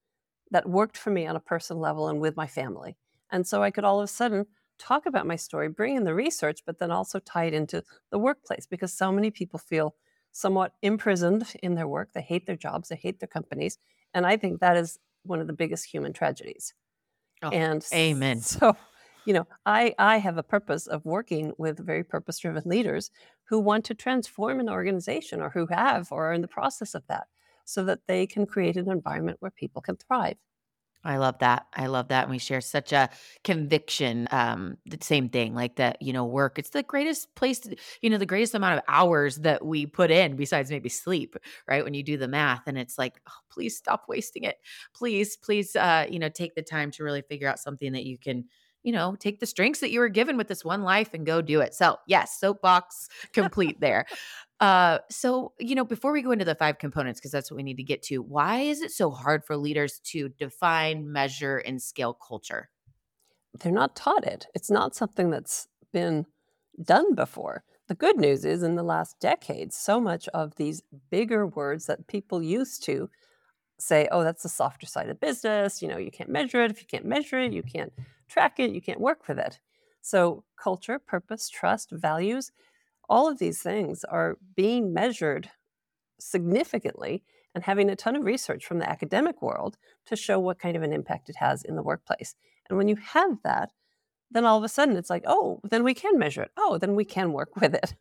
that 0.52 0.70
worked 0.70 0.98
for 0.98 1.10
me 1.10 1.28
on 1.28 1.36
a 1.36 1.42
personal 1.42 1.82
level 1.82 2.08
and 2.08 2.22
with 2.22 2.38
my 2.38 2.48
family. 2.48 2.96
And 3.30 3.46
so 3.46 3.62
I 3.62 3.72
could 3.72 3.84
all 3.84 4.00
of 4.00 4.06
a 4.06 4.08
sudden 4.08 4.46
talk 4.78 5.06
about 5.06 5.28
my 5.28 5.36
story, 5.36 5.70
bring 5.70 5.96
in 5.96 6.04
the 6.04 6.14
research, 6.14 6.62
but 6.66 6.80
then 6.80 6.92
also 6.92 7.20
tie 7.20 7.46
it 7.46 7.54
into 7.54 7.84
the 8.12 8.20
workplace 8.20 8.66
because 8.66 8.94
so 8.94 9.12
many 9.12 9.32
people 9.32 9.60
feel 9.60 9.96
somewhat 10.32 10.74
imprisoned 10.82 11.54
in 11.64 11.76
their 11.76 11.88
work. 11.88 12.10
They 12.14 12.22
hate 12.22 12.46
their 12.46 12.58
jobs, 12.58 12.90
they 12.90 12.96
hate 12.96 13.20
their 13.20 13.28
companies. 13.28 13.78
And 14.14 14.26
I 14.26 14.38
think 14.38 14.60
that 14.60 14.78
is 14.78 15.00
one 15.24 15.40
of 15.40 15.48
the 15.48 15.54
biggest 15.54 15.86
human 15.86 16.14
tragedies. 16.14 16.74
Oh, 17.42 17.50
and 17.50 17.86
amen. 17.94 18.42
So, 18.42 18.76
you 19.26 19.34
know, 19.34 19.48
I, 19.66 19.96
I 19.98 20.18
have 20.18 20.38
a 20.38 20.44
purpose 20.44 20.88
of 20.88 21.06
working 21.06 21.54
with 21.58 21.86
very 21.86 22.04
purpose 22.04 22.40
driven 22.40 22.64
leaders 22.66 23.12
who 23.50 23.60
want 23.60 23.86
to 23.86 23.94
transform 23.94 24.60
an 24.60 24.70
organization 24.70 25.42
or 25.42 25.50
who 25.50 25.68
have 25.68 26.12
or 26.12 26.30
are 26.30 26.34
in 26.34 26.42
the 26.42 26.48
process 26.48 26.96
of 26.96 27.04
that 27.08 27.28
so 27.66 27.84
that 27.86 28.02
they 28.08 28.28
can 28.28 28.46
create 28.46 28.78
an 28.78 28.90
environment 28.90 29.38
where 29.40 29.52
people 29.52 29.82
can 29.82 29.98
thrive. 29.98 30.38
I 31.06 31.18
love 31.18 31.38
that. 31.40 31.68
I 31.76 31.86
love 31.86 32.08
that. 32.08 32.24
And 32.24 32.32
we 32.32 32.40
share 32.40 32.62
such 32.62 32.92
a 32.92 33.10
conviction. 33.44 34.28
Um, 34.32 34.78
the 34.86 34.98
same 35.02 35.30
thing, 35.30 35.54
like 35.54 35.76
that, 35.76 36.02
you 36.02 36.12
know, 36.12 36.26
work. 36.26 36.58
It's 36.58 36.72
the 36.72 36.84
greatest 36.84 37.34
place, 37.36 37.60
to, 37.60 37.76
you 38.02 38.10
know, 38.10 38.18
the 38.18 38.26
greatest 38.26 38.56
amount 38.56 38.80
of 38.80 38.84
hours 38.88 39.38
that 39.38 39.64
we 39.64 39.86
put 39.86 40.10
in 40.10 40.36
besides 40.36 40.72
maybe 40.72 40.90
sleep, 40.90 41.36
right? 41.68 41.84
When 41.84 41.94
you 41.94 42.02
do 42.04 42.18
the 42.18 42.28
math 42.28 42.64
and 42.66 42.78
it's 42.78 42.98
like, 42.98 43.22
oh, 43.30 43.34
please 43.52 43.78
stop 43.78 44.06
wasting 44.10 44.44
it. 44.44 44.58
Please, 44.96 45.38
please, 45.38 45.76
uh, 45.76 46.08
you 46.10 46.18
know, 46.18 46.30
take 46.30 46.56
the 46.56 46.64
time 46.64 46.90
to 46.92 47.04
really 47.04 47.22
figure 47.22 47.48
out 47.48 47.60
something 47.60 47.92
that 47.94 48.06
you 48.06 48.18
can, 48.18 48.46
you 48.84 48.92
know, 48.92 49.16
take 49.20 49.40
the 49.40 49.48
strengths 49.48 49.80
that 49.80 49.90
you 49.92 50.00
were 50.00 50.10
given 50.10 50.38
with 50.38 50.48
this 50.48 50.64
one 50.64 50.84
life 50.84 51.14
and 51.14 51.26
go 51.26 51.42
do 51.42 51.60
it. 51.62 51.74
So, 51.74 51.98
yes, 52.08 52.40
soapbox 52.40 53.10
complete 53.34 53.80
there. 53.80 54.06
Uh, 54.60 55.00
so, 55.10 55.52
you 55.60 55.76
know, 55.76 55.84
before 55.84 56.14
we 56.14 56.22
go 56.22 56.32
into 56.32 56.46
the 56.46 56.56
five 56.56 56.78
components, 56.78 57.20
because 57.20 57.32
that's 57.32 57.52
what 57.52 57.58
we 57.58 57.64
need 57.64 57.78
to 57.78 57.84
get 57.84 58.02
to, 58.04 58.22
why 58.22 58.62
is 58.62 58.82
it 58.82 58.92
so 58.92 59.12
hard 59.12 59.44
for 59.44 59.58
leaders 59.58 60.00
to 60.06 60.30
define, 60.30 61.12
measure, 61.12 61.58
and 61.58 61.82
scale 61.82 62.14
culture? 62.14 62.70
They're 63.60 63.72
not 63.72 63.96
taught 63.96 64.26
it. 64.26 64.48
It's 64.54 64.72
not 64.72 64.96
something 64.96 65.30
that's 65.30 65.68
been 65.92 66.26
done 66.82 67.16
before. 67.16 67.64
The 67.88 67.96
good 67.96 68.18
news 68.18 68.46
is, 68.46 68.64
in 68.64 68.76
the 68.76 68.84
last 68.84 69.20
decades, 69.20 69.76
so 69.76 70.00
much 70.00 70.28
of 70.30 70.56
these 70.56 70.82
bigger 71.12 71.46
words 71.46 71.86
that 71.86 72.08
people 72.08 72.42
used 72.42 72.84
to 72.84 73.10
say, 73.78 74.08
oh, 74.12 74.24
that's 74.24 74.44
the 74.44 74.50
softer 74.50 74.86
side 74.86 75.10
of 75.10 75.20
business. 75.20 75.82
You 75.82 75.90
know, 75.90 75.98
you 75.98 76.12
can't 76.12 76.30
measure 76.30 76.64
it. 76.64 76.72
If 76.72 76.82
you 76.82 76.88
can't 76.88 77.06
measure 77.06 77.40
it, 77.40 77.54
you 77.54 77.62
can't 77.62 77.94
track 78.28 78.60
it, 78.60 78.72
you 78.72 78.82
can't 78.82 79.00
work 79.00 79.28
with 79.28 79.38
it. 79.38 79.60
So, 80.02 80.44
culture, 80.58 80.98
purpose, 80.98 81.50
trust, 81.50 81.92
values, 81.92 82.52
all 83.10 83.28
of 83.28 83.40
these 83.40 83.62
things 83.62 84.04
are 84.04 84.38
being 84.56 84.94
measured 84.94 85.50
significantly 86.20 87.24
and 87.54 87.64
having 87.64 87.90
a 87.90 87.96
ton 87.96 88.16
of 88.16 88.24
research 88.24 88.66
from 88.66 88.80
the 88.80 88.90
academic 88.90 89.42
world 89.42 89.78
to 90.06 90.16
show 90.16 90.40
what 90.40 90.60
kind 90.60 90.76
of 90.76 90.84
an 90.84 90.94
impact 90.94 91.30
it 91.30 91.38
has 91.38 91.64
in 91.64 91.76
the 91.76 91.84
workplace. 91.84 92.36
And 92.70 92.78
when 92.78 92.88
you 92.88 92.98
have 92.98 93.38
that, 93.44 93.72
then 94.32 94.46
all 94.46 94.58
of 94.58 94.64
a 94.64 94.70
sudden 94.70 94.98
it's 94.98 95.10
like, 95.10 95.24
oh, 95.26 95.62
then 95.64 95.84
we 95.84 95.94
can 95.94 96.18
measure 96.18 96.42
it. 96.42 96.52
Oh, 96.58 96.78
then 96.78 96.96
we 96.96 97.06
can 97.06 97.32
work 97.32 97.56
with 97.62 97.74
it. 97.74 97.96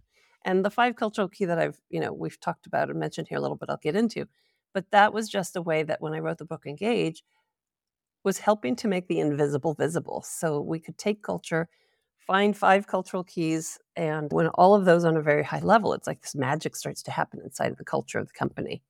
And 0.44 0.64
the 0.64 0.70
five 0.70 0.96
cultural 0.96 1.28
key 1.28 1.46
that 1.46 1.58
I've, 1.58 1.80
you 1.88 2.00
know, 2.00 2.12
we've 2.12 2.40
talked 2.40 2.66
about 2.66 2.90
and 2.90 2.98
mentioned 2.98 3.28
here 3.28 3.38
a 3.38 3.40
little 3.40 3.56
bit, 3.56 3.70
I'll 3.70 3.78
get 3.78 3.96
into. 3.96 4.26
But 4.74 4.90
that 4.90 5.12
was 5.12 5.28
just 5.28 5.56
a 5.56 5.62
way 5.62 5.84
that 5.84 6.02
when 6.02 6.12
I 6.12 6.18
wrote 6.18 6.38
the 6.38 6.44
book 6.44 6.66
Engage, 6.66 7.22
was 8.24 8.38
helping 8.38 8.74
to 8.76 8.88
make 8.88 9.06
the 9.06 9.20
invisible 9.20 9.74
visible. 9.74 10.22
So 10.26 10.60
we 10.60 10.80
could 10.80 10.98
take 10.98 11.22
culture 11.22 11.68
find 12.26 12.56
five 12.56 12.86
cultural 12.86 13.24
keys. 13.24 13.78
And 13.96 14.32
when 14.32 14.48
all 14.48 14.74
of 14.74 14.84
those 14.84 15.04
on 15.04 15.16
a 15.16 15.22
very 15.22 15.42
high 15.42 15.60
level, 15.60 15.92
it's 15.92 16.06
like 16.06 16.22
this 16.22 16.34
magic 16.34 16.76
starts 16.76 17.02
to 17.04 17.10
happen 17.10 17.40
inside 17.44 17.70
of 17.70 17.78
the 17.78 17.84
culture 17.84 18.18
of 18.18 18.28
the 18.28 18.34
company. 18.34 18.82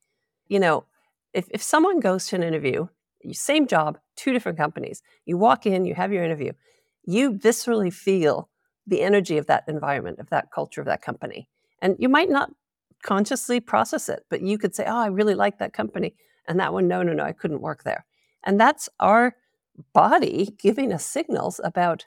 You 0.48 0.60
know, 0.60 0.84
if, 1.32 1.46
if 1.50 1.62
someone 1.62 2.00
goes 2.00 2.26
to 2.28 2.36
an 2.36 2.42
interview, 2.42 2.86
same 3.32 3.66
job, 3.66 3.98
two 4.16 4.32
different 4.32 4.58
companies, 4.58 5.02
you 5.24 5.36
walk 5.38 5.66
in, 5.66 5.84
you 5.84 5.94
have 5.94 6.12
your 6.12 6.24
interview, 6.24 6.52
you 7.04 7.32
viscerally 7.32 7.92
feel 7.92 8.50
the 8.86 9.02
energy 9.02 9.38
of 9.38 9.46
that 9.46 9.64
environment, 9.66 10.18
of 10.18 10.28
that 10.30 10.50
culture, 10.52 10.80
of 10.80 10.86
that 10.86 11.02
company. 11.02 11.48
And 11.80 11.96
you 11.98 12.08
might 12.08 12.28
not 12.28 12.50
consciously 13.02 13.60
process 13.60 14.08
it, 14.08 14.24
but 14.28 14.42
you 14.42 14.58
could 14.58 14.74
say, 14.74 14.84
Oh, 14.86 14.96
I 14.96 15.06
really 15.06 15.34
like 15.34 15.58
that 15.58 15.72
company. 15.72 16.14
And 16.46 16.60
that 16.60 16.72
one, 16.72 16.88
no, 16.88 17.02
no, 17.02 17.12
no, 17.14 17.24
I 17.24 17.32
couldn't 17.32 17.62
work 17.62 17.84
there. 17.84 18.04
And 18.44 18.60
that's 18.60 18.88
our 19.00 19.34
body 19.92 20.54
giving 20.58 20.92
us 20.92 21.04
signals 21.04 21.60
about 21.64 22.06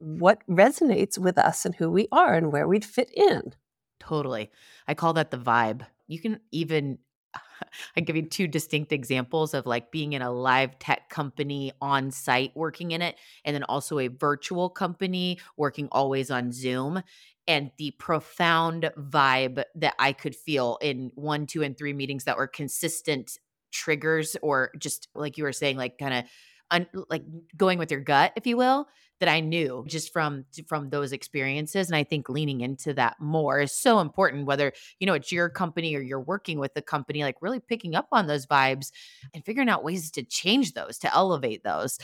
what 0.00 0.42
resonates 0.48 1.18
with 1.18 1.38
us 1.38 1.64
and 1.64 1.74
who 1.74 1.90
we 1.90 2.08
are 2.12 2.34
and 2.34 2.52
where 2.52 2.68
we'd 2.68 2.84
fit 2.84 3.10
in. 3.14 3.54
Totally. 4.00 4.50
I 4.86 4.94
call 4.94 5.12
that 5.14 5.30
the 5.30 5.38
vibe. 5.38 5.86
You 6.06 6.20
can 6.20 6.40
even 6.52 6.98
I 7.96 8.00
give 8.00 8.16
you 8.16 8.22
two 8.22 8.46
distinct 8.46 8.92
examples 8.92 9.54
of 9.54 9.66
like 9.66 9.90
being 9.90 10.12
in 10.12 10.22
a 10.22 10.30
live 10.30 10.78
tech 10.78 11.08
company 11.08 11.72
on 11.80 12.10
site 12.10 12.52
working 12.54 12.92
in 12.92 13.02
it, 13.02 13.16
and 13.44 13.54
then 13.54 13.64
also 13.64 13.98
a 13.98 14.08
virtual 14.08 14.68
company 14.70 15.38
working 15.56 15.88
always 15.92 16.30
on 16.30 16.52
Zoom. 16.52 17.02
And 17.46 17.70
the 17.78 17.92
profound 17.92 18.90
vibe 18.98 19.64
that 19.76 19.94
I 19.98 20.12
could 20.12 20.36
feel 20.36 20.78
in 20.82 21.10
one, 21.14 21.46
two, 21.46 21.62
and 21.62 21.76
three 21.76 21.94
meetings 21.94 22.24
that 22.24 22.36
were 22.36 22.46
consistent 22.46 23.38
triggers, 23.72 24.36
or 24.42 24.70
just 24.78 25.08
like 25.14 25.38
you 25.38 25.44
were 25.44 25.52
saying, 25.52 25.78
like 25.78 25.98
kind 25.98 26.14
of 26.14 26.24
un, 26.70 26.86
like 27.08 27.22
going 27.56 27.78
with 27.78 27.90
your 27.90 28.00
gut, 28.00 28.32
if 28.36 28.46
you 28.46 28.56
will, 28.58 28.86
that 29.20 29.28
I 29.28 29.40
knew 29.40 29.84
just 29.86 30.12
from 30.12 30.44
from 30.66 30.90
those 30.90 31.12
experiences 31.12 31.88
and 31.88 31.96
I 31.96 32.04
think 32.04 32.28
leaning 32.28 32.60
into 32.60 32.94
that 32.94 33.16
more 33.20 33.60
is 33.60 33.72
so 33.72 34.00
important 34.00 34.46
whether 34.46 34.72
you 34.98 35.06
know 35.06 35.14
it's 35.14 35.32
your 35.32 35.48
company 35.48 35.94
or 35.96 36.00
you're 36.00 36.20
working 36.20 36.58
with 36.58 36.74
the 36.74 36.82
company 36.82 37.22
like 37.22 37.36
really 37.40 37.60
picking 37.60 37.94
up 37.94 38.08
on 38.12 38.26
those 38.26 38.46
vibes 38.46 38.90
and 39.34 39.44
figuring 39.44 39.68
out 39.68 39.84
ways 39.84 40.10
to 40.12 40.22
change 40.22 40.74
those 40.74 40.98
to 40.98 41.14
elevate 41.14 41.64
those. 41.64 41.98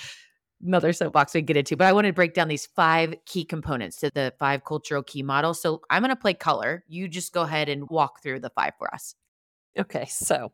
Another 0.65 0.93
soapbox 0.93 1.35
we 1.35 1.43
get 1.43 1.57
into 1.57 1.77
but 1.77 1.87
I 1.87 1.93
want 1.93 2.07
to 2.07 2.13
break 2.13 2.35
down 2.35 2.49
these 2.49 2.67
five 2.67 3.15
key 3.27 3.45
components 3.45 3.99
to 3.99 4.11
the 4.15 4.33
five 4.39 4.65
cultural 4.65 5.03
key 5.03 5.23
model 5.23 5.55
so 5.55 5.83
I'm 5.91 6.03
going 6.03 6.11
to 6.11 6.17
play 6.17 6.35
color. 6.35 6.85
You 6.89 7.09
just 7.09 7.33
go 7.33 7.43
ahead 7.43 7.69
and 7.69 7.89
walk 7.91 8.23
through 8.23 8.41
the 8.41 8.51
five 8.51 8.73
for 8.79 8.93
us. 8.95 9.15
Okay 9.79 10.07
so 10.07 10.53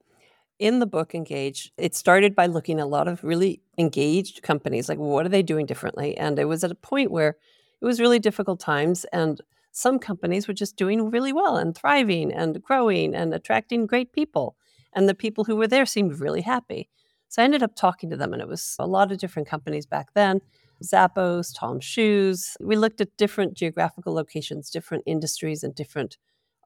in 0.61 0.79
the 0.79 0.87
book 0.87 1.15
engage 1.15 1.73
it 1.79 1.95
started 1.95 2.37
by 2.37 2.47
looking 2.47 2.79
at 2.79 2.85
a 2.85 2.87
lot 2.87 3.09
of 3.09 3.25
really 3.25 3.63
engaged 3.79 4.43
companies 4.43 4.89
like 4.89 4.99
what 4.99 5.27
are 5.27 5.31
they 5.31 5.43
doing 5.43 5.67
differently? 5.67 6.17
And 6.17 6.39
it 6.39 6.45
was 6.45 6.63
at 6.63 6.71
a 6.71 6.77
point 6.77 7.11
where 7.11 7.37
it 7.81 7.85
was 7.85 7.99
really 7.99 8.19
difficult 8.19 8.61
times 8.61 9.07
and 9.07 9.41
some 9.73 9.99
companies 9.99 10.47
were 10.47 10.55
just 10.55 10.77
doing 10.77 11.11
really 11.11 11.33
well 11.33 11.57
and 11.57 11.75
thriving 11.75 12.31
and 12.31 12.63
growing 12.63 13.15
and 13.15 13.33
attracting 13.33 13.87
great 13.87 14.13
people 14.13 14.55
and 14.93 15.09
the 15.09 15.15
people 15.15 15.45
who 15.45 15.57
were 15.57 15.69
there 15.69 15.87
seemed 15.87 16.21
really 16.21 16.43
happy. 16.43 16.91
So 17.29 17.41
i 17.41 17.45
ended 17.45 17.63
up 17.63 17.75
talking 17.75 18.11
to 18.11 18.17
them 18.17 18.35
and 18.35 18.43
it 18.43 18.49
was 18.49 18.77
a 18.79 18.87
lot 18.87 19.11
of 19.11 19.19
different 19.19 19.49
companies 19.49 19.87
back 19.87 20.09
then. 20.15 20.43
Zappos 20.85 21.53
tom 21.57 21.81
shoes. 21.81 22.57
We 22.61 22.77
looked 22.77 23.01
at 23.01 23.17
different 23.17 23.55
geographical 23.55 24.13
locations 24.13 24.69
different 24.69 25.05
industries 25.07 25.65
and 25.65 25.75
different 25.75 26.19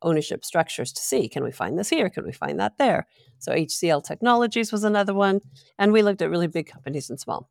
ownership 0.04 0.44
structures 0.44 0.92
to 0.92 1.02
see 1.02 1.28
can 1.28 1.42
we 1.42 1.50
find 1.50 1.78
this 1.78 1.90
here? 1.90 2.08
Can 2.08 2.24
we 2.24 2.32
find 2.32 2.60
that 2.60 2.78
there? 2.78 3.06
So 3.38 3.52
HCL 3.52 4.04
Technologies 4.04 4.70
was 4.70 4.84
another 4.84 5.14
one. 5.14 5.40
And 5.78 5.92
we 5.92 6.02
looked 6.02 6.22
at 6.22 6.30
really 6.30 6.46
big 6.46 6.66
companies 6.66 7.10
and 7.10 7.18
small. 7.18 7.50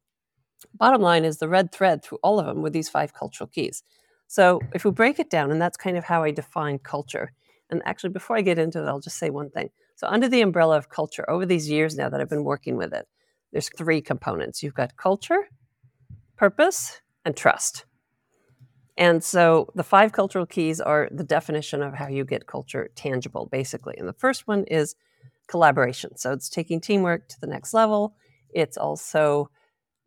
Bottom 0.76 1.02
line 1.02 1.26
is 1.26 1.38
the 1.38 1.50
red 1.50 1.72
thread 1.72 2.04
through 2.04 2.20
all 2.24 2.40
of 2.40 2.46
them 2.46 2.62
were 2.62 2.70
these 2.70 2.90
five 2.90 3.14
cultural 3.14 3.48
keys. 3.48 3.84
So 4.28 4.62
if 4.74 4.86
we 4.86 4.92
break 4.92 5.20
it 5.20 5.30
down, 5.30 5.52
and 5.52 5.62
that's 5.62 5.78
kind 5.78 5.98
of 5.98 6.06
how 6.06 6.24
I 6.24 6.32
define 6.32 6.80
culture. 6.80 7.34
And 7.70 7.82
actually, 7.86 8.12
before 8.12 8.38
I 8.38 8.42
get 8.42 8.60
into 8.60 8.82
it, 8.82 8.88
I'll 8.88 9.00
just 9.00 9.18
say 9.18 9.30
one 9.30 9.50
thing. 9.50 9.70
So, 9.96 10.08
under 10.08 10.28
the 10.28 10.42
umbrella 10.42 10.78
of 10.78 10.90
culture, 10.90 11.30
over 11.30 11.46
these 11.46 11.70
years 11.70 11.96
now 11.96 12.10
that 12.10 12.20
I've 12.20 12.30
been 12.30 12.44
working 12.44 12.78
with 12.78 12.94
it, 12.94 13.08
there's 13.52 13.70
three 13.70 14.02
components 14.02 14.62
you've 14.62 14.74
got 14.74 14.98
culture, 14.98 15.48
purpose, 16.36 17.02
and 17.26 17.36
trust. 17.36 17.86
And 18.98 19.24
so 19.24 19.72
the 19.74 19.84
five 19.84 20.12
cultural 20.12 20.46
keys 20.46 20.80
are 20.80 21.10
the 21.12 21.24
definition 21.24 21.82
of 21.82 21.96
how 21.96 22.08
you 22.08 22.26
get 22.26 22.48
culture 22.48 22.92
tangible, 22.96 23.48
basically. 23.52 23.96
And 23.98 24.08
the 24.08 24.14
first 24.14 24.48
one 24.48 24.66
is 24.66 24.96
collaboration. 25.48 26.16
So 26.18 26.32
it's 26.32 26.50
taking 26.50 26.80
teamwork 26.80 27.28
to 27.30 27.40
the 27.40 27.48
next 27.48 27.74
level. 27.74 28.16
It's 28.54 28.78
also 28.78 29.50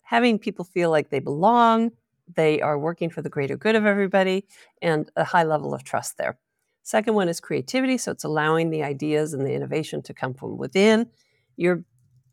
having 0.04 0.38
people 0.38 0.64
feel 0.64 0.90
like 0.90 1.10
they 1.10 1.18
belong, 1.18 1.90
they 2.34 2.60
are 2.60 2.78
working 2.78 3.10
for 3.10 3.22
the 3.22 3.28
greater 3.28 3.56
good 3.56 3.74
of 3.74 3.86
everybody, 3.86 4.44
and 4.80 5.10
a 5.16 5.24
high 5.24 5.42
level 5.42 5.74
of 5.74 5.82
trust 5.82 6.16
there. 6.16 6.38
Second 6.82 7.14
one 7.14 7.28
is 7.28 7.40
creativity. 7.40 7.98
So 7.98 8.12
it's 8.12 8.22
allowing 8.22 8.70
the 8.70 8.84
ideas 8.84 9.34
and 9.34 9.44
the 9.44 9.52
innovation 9.52 10.02
to 10.02 10.14
come 10.14 10.34
from 10.34 10.56
within. 10.56 11.10
Your 11.56 11.82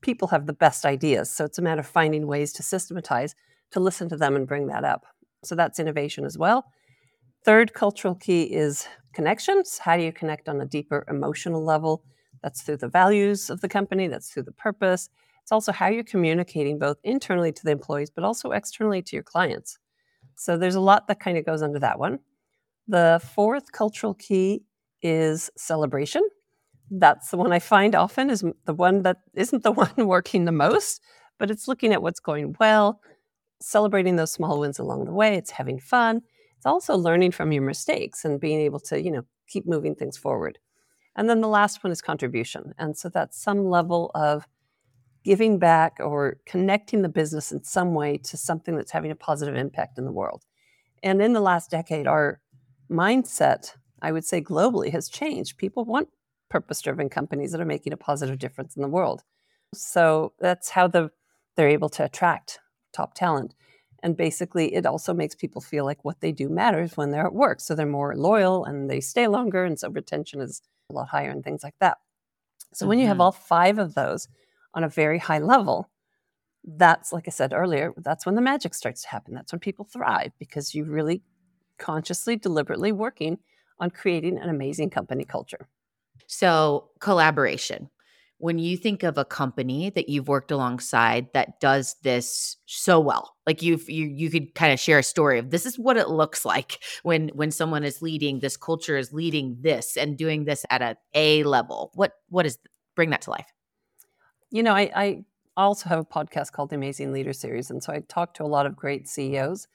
people 0.02 0.28
have 0.28 0.46
the 0.46 0.54
best 0.54 0.86
ideas. 0.86 1.32
So 1.32 1.46
it's 1.46 1.58
a 1.58 1.64
matter 1.64 1.80
of 1.80 1.88
finding 1.88 2.28
ways 2.28 2.54
to 2.54 2.64
systematize, 2.64 3.34
to 3.72 3.80
listen 3.80 4.10
to 4.10 4.18
them 4.18 4.36
and 4.36 4.48
bring 4.48 4.68
that 4.68 4.84
up. 4.84 5.08
So 5.44 5.56
that's 5.56 5.80
innovation 5.80 6.26
as 6.26 6.38
well. 6.38 6.66
Third 7.44 7.74
cultural 7.74 8.16
key 8.16 8.44
is 8.44 8.88
connections. 9.14 9.78
How 9.78 9.98
do 9.98 10.04
you 10.04 10.12
connect 10.12 10.50
on 10.50 10.62
a 10.62 10.66
deeper 10.66 11.06
emotional 11.10 11.64
level? 11.64 12.04
That's 12.42 12.62
through 12.62 12.78
the 12.78 12.90
values 12.90 13.50
of 13.50 13.62
the 13.62 13.70
company, 13.70 14.08
that's 14.08 14.30
through 14.30 14.44
the 14.44 14.52
purpose. 14.52 15.10
It's 15.42 15.52
also 15.52 15.72
how 15.72 15.88
you're 15.88 16.04
communicating 16.04 16.80
both 16.80 16.98
internally 17.04 17.52
to 17.52 17.64
the 17.64 17.72
employees, 17.72 18.10
but 18.10 18.24
also 18.24 18.52
externally 18.52 19.02
to 19.02 19.16
your 19.16 19.24
clients. 19.24 19.78
So 20.36 20.58
there's 20.58 20.76
a 20.76 20.80
lot 20.80 21.08
that 21.08 21.20
kind 21.20 21.38
of 21.38 21.46
goes 21.46 21.62
under 21.62 21.80
that 21.80 22.00
one. 22.00 22.20
The 22.88 23.22
fourth 23.36 23.72
cultural 23.72 24.14
key 24.14 24.64
is 25.02 25.50
celebration. 25.58 26.28
That's 26.90 27.30
the 27.30 27.38
one 27.38 27.52
I 27.52 27.60
find 27.60 27.96
often 27.96 28.30
is 28.30 28.44
the 28.66 28.74
one 28.74 29.04
that 29.04 29.18
isn't 29.34 29.64
the 29.64 29.72
one 29.84 29.92
working 29.98 30.46
the 30.46 30.52
most, 30.52 31.02
but 31.40 31.52
it's 31.52 31.68
looking 31.68 31.92
at 31.92 32.02
what's 32.02 32.20
going 32.20 32.56
well, 32.60 33.02
celebrating 33.62 34.16
those 34.16 34.32
small 34.32 34.60
wins 34.60 34.80
along 34.80 35.06
the 35.06 35.14
way. 35.14 35.36
It's 35.36 35.52
having 35.52 35.80
fun. 35.80 36.22
It's 36.58 36.66
also 36.66 36.96
learning 36.96 37.32
from 37.32 37.52
your 37.52 37.64
mistakes 37.64 38.26
and 38.26 38.40
being 38.40 38.60
able 38.60 38.80
to, 38.82 39.02
you 39.02 39.12
know, 39.12 39.24
keep 39.48 39.66
moving 39.66 39.96
things 39.96 40.18
forward. 40.18 40.60
And 41.16 41.30
then 41.30 41.42
the 41.42 41.48
last 41.48 41.84
one 41.84 41.92
is 41.92 42.02
contribution. 42.02 42.74
And 42.78 42.98
so 42.98 43.10
that's 43.10 43.42
some 43.42 43.66
level 43.66 44.12
of 44.16 44.48
giving 45.24 45.60
back 45.60 45.98
or 46.00 46.38
connecting 46.46 47.02
the 47.02 47.10
business 47.10 47.52
in 47.52 47.64
some 47.64 47.94
way 47.94 48.18
to 48.18 48.38
something 48.38 48.76
that's 48.76 48.92
having 48.92 49.12
a 49.12 49.16
positive 49.16 49.56
impact 49.56 49.98
in 49.98 50.06
the 50.06 50.12
world. 50.12 50.44
And 51.02 51.22
in 51.22 51.34
the 51.34 51.40
last 51.40 51.70
decade, 51.70 52.08
our 52.08 52.42
mindset, 52.90 53.76
I 54.02 54.12
would 54.12 54.26
say 54.26 54.42
globally, 54.42 54.92
has 54.92 55.10
changed. 55.10 55.58
People 55.58 55.86
want 55.86 56.10
purpose 56.50 56.82
driven 56.82 57.10
companies 57.10 57.52
that 57.52 57.62
are 57.62 57.66
making 57.66 57.94
a 57.94 57.98
positive 57.98 58.38
difference 58.38 58.76
in 58.76 58.82
the 58.82 58.88
world. 58.88 59.24
So 59.74 60.34
that's 60.40 60.70
how 60.70 60.88
the, 60.88 61.10
they're 61.56 61.70
able 61.70 61.90
to 61.90 62.06
attract 62.06 62.60
top 62.94 63.14
talent. 63.14 63.54
And 64.02 64.18
basically, 64.18 64.74
it 64.76 64.86
also 64.86 65.14
makes 65.14 65.34
people 65.34 65.62
feel 65.62 65.86
like 65.86 66.04
what 66.04 66.20
they 66.20 66.32
do 66.32 66.50
matters 66.50 66.98
when 66.98 67.12
they're 67.12 67.26
at 67.26 67.34
work. 67.34 67.62
So 67.62 67.74
they're 67.74 67.86
more 67.86 68.16
loyal 68.16 68.66
and 68.66 68.90
they 68.90 69.00
stay 69.00 69.28
longer. 69.28 69.64
And 69.64 69.80
so 69.80 69.90
retention 69.90 70.42
is 70.42 70.62
a 70.90 70.94
lot 70.94 71.08
higher 71.08 71.30
and 71.30 71.44
things 71.44 71.64
like 71.64 71.76
that. 71.80 71.98
So 72.74 72.84
mm-hmm. 72.84 72.90
when 72.90 73.00
you 73.00 73.08
have 73.08 73.16
mm-hmm. 73.16 73.22
all 73.22 73.32
five 73.32 73.80
of 73.80 73.96
those 73.96 74.28
on 74.74 74.84
a 74.84 74.90
very 74.90 75.20
high 75.20 75.40
level, 75.40 75.90
that's 76.66 77.12
like 77.14 77.28
I 77.28 77.32
said 77.32 77.54
earlier, 77.54 77.94
that's 77.98 78.26
when 78.26 78.36
the 78.36 78.42
magic 78.42 78.74
starts 78.74 79.04
to 79.04 79.10
happen. 79.10 79.34
That's 79.34 79.52
when 79.52 79.60
people 79.60 79.86
thrive 79.86 80.32
because 80.40 80.74
you 80.74 80.86
really 80.86 81.22
consciously, 81.78 82.36
deliberately 82.36 82.92
working 82.92 83.40
on 83.80 83.90
creating 83.90 84.38
an 84.38 84.50
amazing 84.50 84.90
company 84.90 85.26
culture. 85.26 85.68
So, 86.28 86.90
collaboration 87.00 87.90
when 88.44 88.60
you 88.60 88.76
think 88.76 89.04
of 89.04 89.18
a 89.18 89.24
company 89.24 89.90
that 89.92 90.10
you've 90.10 90.28
worked 90.28 90.52
alongside 90.52 91.28
that 91.34 91.62
does 91.62 91.96
this 92.04 92.58
so 92.66 93.00
well 93.00 93.38
like 93.48 93.62
you've 93.62 93.90
you 93.90 94.06
you 94.06 94.30
could 94.30 94.54
kind 94.54 94.74
of 94.74 94.80
share 94.82 95.00
a 95.00 95.04
story 95.04 95.40
of 95.40 95.50
this 95.50 95.66
is 95.66 95.80
what 95.80 95.96
it 95.96 96.10
looks 96.10 96.44
like 96.54 96.84
when 97.04 97.30
when 97.30 97.52
someone 97.52 97.86
is 97.86 98.02
leading 98.02 98.42
this 98.42 98.58
culture 98.58 98.98
is 98.98 99.14
leading 99.14 99.56
this 99.62 99.96
and 99.96 100.18
doing 100.18 100.44
this 100.44 100.66
at 100.70 100.82
a 100.82 100.98
a 101.14 101.44
level. 101.44 101.92
What 101.94 102.16
what 102.28 102.46
is 102.46 102.58
bring 102.98 103.12
that 103.12 103.22
to 103.22 103.30
life. 103.30 103.48
You 104.52 104.62
know 104.62 104.74
i 104.74 104.92
i 104.94 105.24
also 105.56 105.88
have 105.88 106.00
a 106.00 106.04
podcast 106.04 106.52
called 106.52 106.70
the 106.70 106.76
amazing 106.76 107.14
leader 107.14 107.32
series 107.32 107.72
and 107.72 107.82
so 107.82 107.94
i 107.94 108.02
talk 108.10 108.34
to 108.34 108.44
a 108.44 108.52
lot 108.56 108.66
of 108.66 108.76
great 108.76 109.08
ceos 109.08 109.68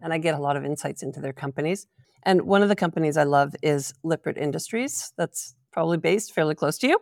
and 0.00 0.12
i 0.12 0.18
get 0.18 0.34
a 0.34 0.38
lot 0.38 0.56
of 0.56 0.64
insights 0.64 1.04
into 1.04 1.20
their 1.20 1.32
companies 1.32 1.86
and 2.24 2.42
one 2.42 2.62
of 2.62 2.68
the 2.68 2.76
companies 2.76 3.16
i 3.16 3.22
love 3.22 3.54
is 3.62 3.94
lippert 4.02 4.36
industries 4.36 5.12
that's 5.16 5.54
probably 5.70 5.98
based 5.98 6.32
fairly 6.32 6.54
close 6.54 6.78
to 6.78 6.88
you 6.88 6.98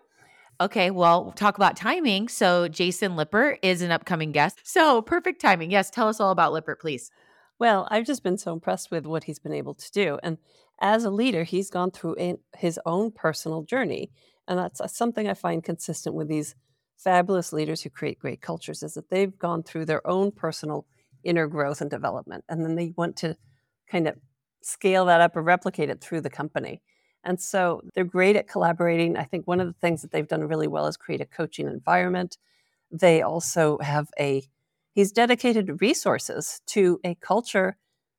Okay, 0.61 0.90
well, 0.90 1.32
talk 1.32 1.56
about 1.56 1.76
timing. 1.76 2.28
So, 2.28 2.68
Jason 2.68 3.16
Lippert 3.16 3.58
is 3.62 3.82
an 3.82 3.90
upcoming 3.90 4.30
guest. 4.30 4.61
So, 4.62 5.02
perfect 5.02 5.40
timing. 5.40 5.70
Yes, 5.70 5.90
tell 5.90 6.08
us 6.08 6.20
all 6.20 6.30
about 6.30 6.52
Lippert, 6.52 6.80
please. 6.80 7.11
Well, 7.58 7.88
I've 7.90 8.06
just 8.06 8.23
been 8.23 8.38
so 8.38 8.52
impressed 8.52 8.90
with 8.90 9.04
what 9.04 9.25
he's 9.25 9.40
been 9.40 9.52
able 9.52 9.75
to 9.75 9.90
do. 9.90 10.18
And 10.23 10.38
as 10.80 11.04
a 11.04 11.11
leader, 11.11 11.44
he's 11.44 11.70
gone 11.70 11.90
through 11.90 12.38
his 12.56 12.78
own 12.87 13.11
personal 13.11 13.62
journey. 13.62 14.11
And 14.46 14.58
that's 14.58 14.80
uh, 14.80 14.87
something 14.87 15.28
I 15.28 15.34
find 15.34 15.62
consistent 15.62 16.14
with 16.14 16.28
these 16.28 16.54
fabulous 16.96 17.52
leaders 17.52 17.82
who 17.82 17.90
create 17.90 18.18
great 18.18 18.40
cultures 18.40 18.82
is 18.82 18.94
that 18.94 19.11
they've 19.11 19.37
gone 19.38 19.62
through 19.62 19.87
their 19.87 20.06
own 20.06 20.30
personal 20.30 20.87
inner 21.25 21.46
growth 21.49 21.80
and 21.80 21.90
development. 21.90 22.44
And 22.49 22.64
then 22.64 22.76
they 22.76 22.92
want 22.96 23.16
to 23.18 23.37
kind 23.90 24.06
of 24.06 24.16
scale 24.62 25.06
that 25.06 25.20
up 25.20 25.37
or 25.37 25.42
replicate 25.42 25.90
it 25.90 26.00
through 26.00 26.20
the 26.20 26.30
company. 26.30 26.80
And 27.25 27.40
so 27.40 27.81
they're 27.95 28.04
great 28.04 28.37
at 28.37 28.49
collaborating. 28.49 29.16
I 29.16 29.25
think 29.25 29.47
one 29.47 29.61
of 29.61 29.66
the 29.66 29.73
things 29.81 30.02
that 30.02 30.12
they've 30.12 30.28
done 30.28 30.45
really 30.45 30.69
well 30.69 30.87
is 30.87 30.97
create 30.97 31.21
a 31.21 31.26
coaching 31.26 31.66
environment. 31.66 32.37
They 32.90 33.23
also 33.23 33.78
have 33.78 34.09
a, 34.21 34.43
he's 34.93 35.11
dedicated 35.11 35.81
resources 35.81 36.61
to 36.66 37.00
a 37.02 37.14
culture 37.16 37.76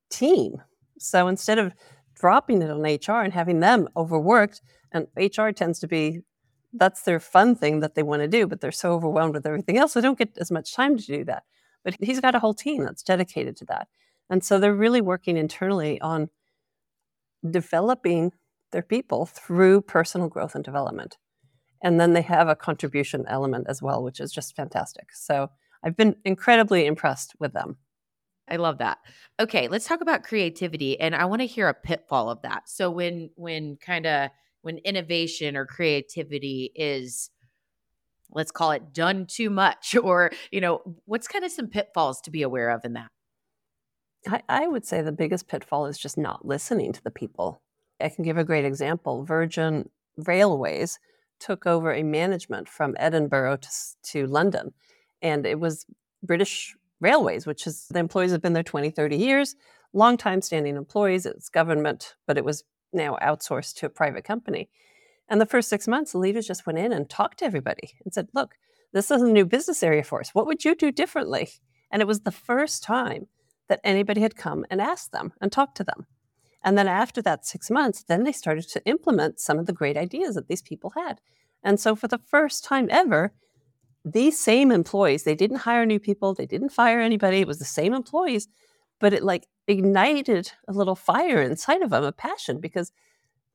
team. 0.10 0.62
So 0.98 1.28
instead 1.28 1.60
of 1.60 1.74
dropping 2.16 2.62
it 2.62 2.72
on 2.72 2.82
HR 2.82 3.24
and 3.24 3.34
having 3.34 3.60
them 3.60 3.88
overworked, 3.96 4.62
and 4.92 5.08
HR 5.16 5.50
tends 5.50 5.80
to 5.80 5.88
be, 5.88 6.22
that's 6.74 7.04
their 7.04 7.20
fun 7.20 7.56
thing 7.56 7.82
that 7.82 7.96
they 7.96 8.04
want 8.04 8.22
to 8.22 8.28
do, 8.28 8.48
but 8.48 8.62
they're 8.62 8.72
so 8.72 8.94
overwhelmed 8.94 9.36
with 9.36 9.46
everything 9.46 9.78
else, 9.78 9.94
they 9.94 10.02
don't 10.02 10.18
get 10.18 10.38
as 10.38 10.52
much 10.52 10.74
time 10.74 10.98
to 10.98 11.06
do 11.06 11.24
that. 11.26 11.44
But 11.84 11.96
he's 12.02 12.20
got 12.20 12.36
a 12.36 12.40
whole 12.40 12.54
team 12.54 12.84
that's 12.84 13.04
dedicated 13.04 13.56
to 13.58 13.66
that. 13.66 13.88
And 14.30 14.44
so 14.44 14.60
they're 14.60 14.74
really 14.74 15.02
working 15.02 15.38
internally 15.38 16.02
on 16.02 16.30
developing 17.48 18.32
their 18.76 18.84
people 18.84 19.26
through 19.26 19.80
personal 19.80 20.28
growth 20.28 20.54
and 20.54 20.64
development. 20.64 21.18
And 21.82 21.98
then 21.98 22.12
they 22.12 22.22
have 22.24 22.50
a 22.50 22.58
contribution 22.58 23.24
element 23.26 23.68
as 23.70 23.82
well, 23.82 24.04
which 24.04 24.20
is 24.20 24.34
just 24.34 24.54
fantastic. 24.54 25.14
So 25.14 25.50
I've 25.82 25.96
been 25.96 26.18
incredibly 26.26 26.86
impressed 26.86 27.36
with 27.40 27.54
them. 27.54 27.78
I 28.50 28.58
love 28.58 28.80
that. 28.80 28.98
Okay, 29.40 29.70
let's 29.70 29.88
talk 29.88 30.02
about 30.02 30.24
creativity 30.24 31.00
and 31.00 31.16
I 31.16 31.24
want 31.24 31.42
to 31.42 31.48
hear 31.48 31.70
a 31.70 31.74
pitfall 31.74 32.30
of 32.30 32.42
that. 32.42 32.68
So 32.68 32.92
when 32.92 33.30
when 33.36 33.78
kind 33.78 34.06
of 34.06 34.30
when 34.62 34.80
innovation 34.80 35.56
or 35.56 35.66
creativity 35.66 36.74
is 36.76 37.30
let's 38.30 38.52
call 38.52 38.72
it 38.72 38.92
done 38.92 39.26
too 39.26 39.50
much 39.50 39.96
or 40.04 40.32
you 40.52 40.60
know 40.60 40.82
what's 41.06 41.30
kind 41.30 41.46
of 41.46 41.52
some 41.52 41.68
pitfalls 41.68 42.20
to 42.22 42.32
be 42.32 42.42
aware 42.42 42.72
of 42.72 42.84
in 42.84 42.94
that 42.94 43.08
I, 44.28 44.42
I, 44.50 44.68
would 44.68 44.86
say 44.86 45.04
the 45.04 45.12
biggest 45.12 45.48
pitfall 45.48 45.86
is 45.86 46.00
just 46.00 46.18
not 46.18 46.46
listening 46.46 46.94
to 46.94 47.04
the 47.04 47.12
people 47.12 47.62
I 48.02 48.10
can 48.10 48.24
give 48.24 48.38
a 48.38 48.44
great 48.44 48.66
example. 48.66 49.24
Virgin 49.24 49.90
Railways 50.18 51.00
took 51.40 51.66
over 51.66 51.94
a 51.94 52.04
management 52.04 52.70
from 52.70 52.96
Edinburgh 52.98 53.58
to, 53.58 53.70
to 54.04 54.28
London, 54.28 54.74
and 55.22 55.46
it 55.46 55.60
was 55.60 55.86
British 56.24 56.76
Railways, 57.02 57.46
which 57.46 57.68
is 57.68 57.88
the 57.90 58.00
employees 58.00 58.32
have 58.32 58.42
been 58.42 58.54
there 58.54 58.64
20, 58.64 58.90
30 58.90 59.18
years, 59.18 59.56
long 59.94 60.18
time 60.18 60.42
standing 60.42 60.76
employees. 60.76 61.26
It's 61.26 61.50
government, 61.50 62.16
but 62.26 62.38
it 62.38 62.46
was 62.46 62.64
now 62.94 63.18
outsourced 63.22 63.76
to 63.76 63.86
a 63.86 63.90
private 63.90 64.24
company. 64.24 64.70
And 65.28 65.42
the 65.42 65.46
first 65.46 65.70
six 65.70 65.88
months, 65.88 66.12
the 66.12 66.20
leaders 66.20 66.48
just 66.48 66.66
went 66.66 66.80
in 66.80 66.94
and 66.94 67.10
talked 67.10 67.40
to 67.40 67.46
everybody 67.46 67.94
and 68.04 68.14
said, 68.14 68.28
Look, 68.34 68.56
this 68.94 69.12
is 69.12 69.22
a 69.22 69.32
new 69.32 69.46
business 69.46 69.84
area 69.84 70.04
for 70.04 70.20
us. 70.20 70.30
What 70.34 70.46
would 70.46 70.64
you 70.64 70.76
do 70.76 70.92
differently? 70.92 71.50
And 71.92 72.02
it 72.02 72.08
was 72.08 72.22
the 72.22 72.32
first 72.32 72.84
time 72.84 73.28
that 73.68 73.82
anybody 73.84 74.22
had 74.22 74.36
come 74.36 74.66
and 74.70 74.82
asked 74.82 75.12
them 75.12 75.34
and 75.42 75.52
talked 75.52 75.78
to 75.78 75.84
them. 75.84 76.06
And 76.64 76.78
then 76.78 76.88
after 76.88 77.22
that 77.22 77.46
six 77.46 77.70
months, 77.70 78.04
then 78.04 78.24
they 78.24 78.32
started 78.32 78.68
to 78.70 78.86
implement 78.86 79.40
some 79.40 79.60
of 79.60 79.66
the 79.66 79.74
great 79.74 79.98
ideas 79.98 80.36
that 80.36 80.48
these 80.48 80.62
people 80.62 80.94
had. 80.96 81.22
And 81.64 81.80
so 81.80 81.96
for 81.96 82.08
the 82.08 82.20
first 82.20 82.64
time 82.64 82.88
ever, 82.92 83.34
these 84.04 84.40
same 84.40 84.72
employees, 84.72 85.24
they 85.24 85.36
didn't 85.36 85.58
hire 85.58 85.86
new 85.86 86.00
people, 86.00 86.34
they 86.34 86.46
didn't 86.46 86.70
fire 86.70 87.00
anybody, 87.00 87.40
it 87.40 87.48
was 87.48 87.60
the 87.60 87.66
same 87.66 87.94
employees, 87.94 88.48
but 89.00 89.14
it 89.14 89.24
like 89.24 89.48
ignited 89.68 90.52
a 90.68 90.74
little 90.74 90.96
fire 90.96 91.42
inside 91.42 91.82
of 91.82 91.90
them, 91.90 92.04
a 92.04 92.12
passion, 92.12 92.60
because 92.60 92.92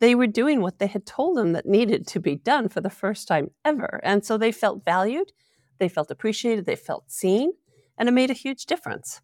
they 0.01 0.15
were 0.15 0.27
doing 0.27 0.61
what 0.61 0.79
they 0.79 0.89
had 0.89 1.07
told 1.07 1.37
them 1.37 1.53
that 1.53 1.67
needed 1.67 2.07
to 2.09 2.21
be 2.21 2.35
done 2.35 2.69
for 2.69 2.81
the 2.81 2.91
first 2.91 3.29
time 3.29 3.51
ever. 3.65 4.01
And 4.03 4.25
so 4.25 4.37
they 4.37 4.51
felt 4.51 4.85
valued, 4.85 5.33
they 5.79 5.89
felt 5.89 6.11
appreciated, 6.11 6.67
they 6.67 6.77
felt 6.77 7.11
seen, 7.11 7.53
and 7.97 8.09
it 8.09 8.13
made 8.13 8.31
a 8.31 8.35
huge 8.35 8.67
difference. 8.67 9.21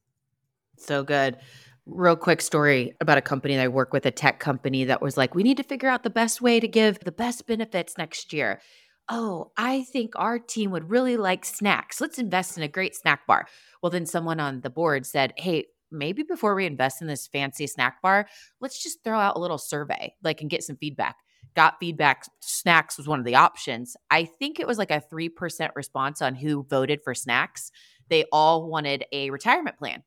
So 0.79 1.03
good 1.03 1.39
real 1.87 2.16
quick 2.16 2.40
story 2.42 2.94
about 3.01 3.18
a 3.18 3.22
company 3.22 3.55
that 3.57 3.62
I 3.62 3.68
work 3.68 3.92
with, 3.92 4.05
a 4.07 4.11
tech 4.11 4.40
company 4.40 4.85
that 4.85 5.01
was 5.01 5.16
like, 5.16 5.35
we 5.35 5.42
need 5.42 5.57
to 5.57 5.62
figure 5.62 5.88
out 5.88 6.03
the 6.03 6.11
best 6.11 6.42
way 6.42 6.61
to 6.61 6.68
give 6.68 6.99
the 7.01 7.12
best 7.12 7.46
benefits 7.46 7.96
next 7.96 8.33
year. 8.33 8.61
Oh, 9.09 9.53
I 9.57 9.85
think 9.85 10.14
our 10.16 10.38
team 10.40 10.72
would 10.72 10.90
really 10.90 11.16
like 11.16 11.44
snacks. 11.44 12.01
Let's 12.01 12.18
invest 12.18 12.57
in 12.57 12.64
a 12.64 12.68
great 12.68 12.96
snack 12.96 13.25
bar. 13.27 13.46
Well, 13.81 13.90
then 13.90 14.05
someone 14.05 14.40
on 14.40 14.62
the 14.62 14.70
board 14.70 15.07
said, 15.07 15.33
hey, 15.37 15.66
maybe 15.92 16.25
before 16.25 16.57
we 16.57 16.66
invest 16.66 17.01
in 17.01 17.07
this 17.07 17.29
fancy 17.29 17.68
snack 17.68 18.03
bar, 18.03 18.27
let's 18.61 18.83
just 18.83 19.05
throw 19.05 19.20
out 19.20 19.37
a 19.37 19.40
little 19.40 19.59
survey, 19.59 20.12
like, 20.25 20.40
and 20.40 20.51
get 20.51 20.64
some 20.64 20.77
feedback. 20.77 21.14
Got 21.55 21.79
feedback. 21.79 22.25
Snacks 22.40 22.99
was 22.99 23.07
one 23.07 23.20
of 23.20 23.25
the 23.25 23.37
options. 23.37 23.96
I 24.11 24.25
think 24.25 24.59
it 24.59 24.66
was 24.66 24.77
like 24.77 24.90
a 24.90 25.01
3% 25.12 25.70
response 25.77 26.20
on 26.20 26.35
who 26.35 26.66
voted 26.68 27.01
for 27.05 27.14
snacks. 27.14 27.70
They 28.09 28.25
all 28.33 28.68
wanted 28.68 29.05
a 29.12 29.31
retirement 29.31 29.79
plan 29.79 30.03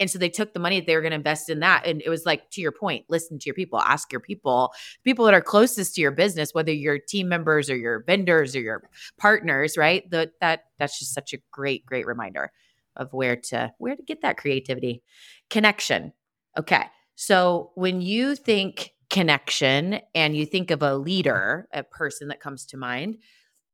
and 0.00 0.10
so 0.10 0.18
they 0.18 0.28
took 0.28 0.52
the 0.52 0.60
money 0.60 0.80
that 0.80 0.86
they 0.86 0.96
were 0.96 1.00
going 1.02 1.12
to 1.12 1.16
invest 1.16 1.48
in 1.48 1.60
that. 1.60 1.86
And 1.86 2.02
it 2.04 2.08
was 2.08 2.26
like, 2.26 2.50
to 2.50 2.60
your 2.60 2.72
point, 2.72 3.04
listen 3.08 3.38
to 3.38 3.46
your 3.46 3.54
people, 3.54 3.80
ask 3.80 4.10
your 4.10 4.20
people, 4.20 4.72
people 5.04 5.24
that 5.26 5.34
are 5.34 5.40
closest 5.40 5.94
to 5.94 6.00
your 6.00 6.10
business, 6.10 6.52
whether 6.52 6.72
your 6.72 6.98
team 6.98 7.28
members 7.28 7.70
or 7.70 7.76
your 7.76 8.02
vendors 8.04 8.56
or 8.56 8.60
your 8.60 8.82
partners, 9.18 9.76
right? 9.76 10.08
The, 10.10 10.32
that 10.40 10.64
that's 10.78 10.98
just 10.98 11.14
such 11.14 11.32
a 11.32 11.38
great, 11.52 11.86
great 11.86 12.06
reminder 12.06 12.50
of 12.96 13.12
where 13.12 13.36
to 13.36 13.72
where 13.78 13.96
to 13.96 14.02
get 14.02 14.22
that 14.22 14.36
creativity. 14.36 15.02
Connection. 15.50 16.12
Okay. 16.58 16.84
So 17.14 17.70
when 17.74 18.00
you 18.00 18.34
think 18.34 18.90
connection 19.08 20.00
and 20.14 20.36
you 20.36 20.46
think 20.46 20.70
of 20.70 20.82
a 20.82 20.96
leader, 20.96 21.68
a 21.72 21.82
person 21.82 22.28
that 22.28 22.40
comes 22.40 22.64
to 22.66 22.76
mind 22.76 23.18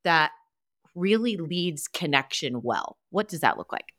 that 0.05 0.33
really 0.95 1.37
leads 1.37 1.89
connection 1.89 2.63
well, 2.63 2.99
what 3.11 3.29
does 3.29 3.41
that 3.41 3.57
look 3.57 3.73
like? 3.73 3.95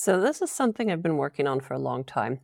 So, 0.00 0.20
this 0.20 0.40
is 0.40 0.52
something 0.52 0.92
I've 0.92 1.02
been 1.02 1.16
working 1.16 1.48
on 1.48 1.58
for 1.58 1.74
a 1.74 1.78
long 1.80 2.04
time. 2.04 2.38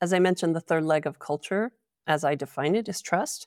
As 0.00 0.14
I 0.14 0.18
mentioned, 0.20 0.56
the 0.56 0.60
third 0.62 0.84
leg 0.84 1.06
of 1.06 1.18
culture, 1.18 1.72
as 2.06 2.24
I 2.24 2.34
define 2.34 2.74
it, 2.74 2.88
is 2.88 3.02
trust. 3.02 3.46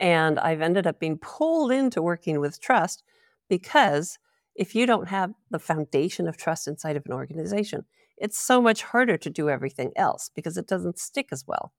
And 0.00 0.36
I've 0.40 0.60
ended 0.60 0.84
up 0.84 0.98
being 0.98 1.16
pulled 1.16 1.70
into 1.70 2.02
working 2.02 2.40
with 2.40 2.60
trust 2.60 3.04
because 3.48 4.18
if 4.56 4.74
you 4.74 4.84
don't 4.84 5.10
have 5.10 5.32
the 5.48 5.60
foundation 5.60 6.26
of 6.26 6.36
trust 6.36 6.66
inside 6.66 6.96
of 6.96 7.06
an 7.06 7.12
organization, 7.12 7.84
it's 8.16 8.36
so 8.36 8.60
much 8.60 8.82
harder 8.82 9.16
to 9.16 9.30
do 9.30 9.48
everything 9.48 9.92
else 9.94 10.28
because 10.34 10.56
it 10.56 10.66
doesn't 10.66 10.98
stick 10.98 11.28
as 11.30 11.46
well. 11.46 11.72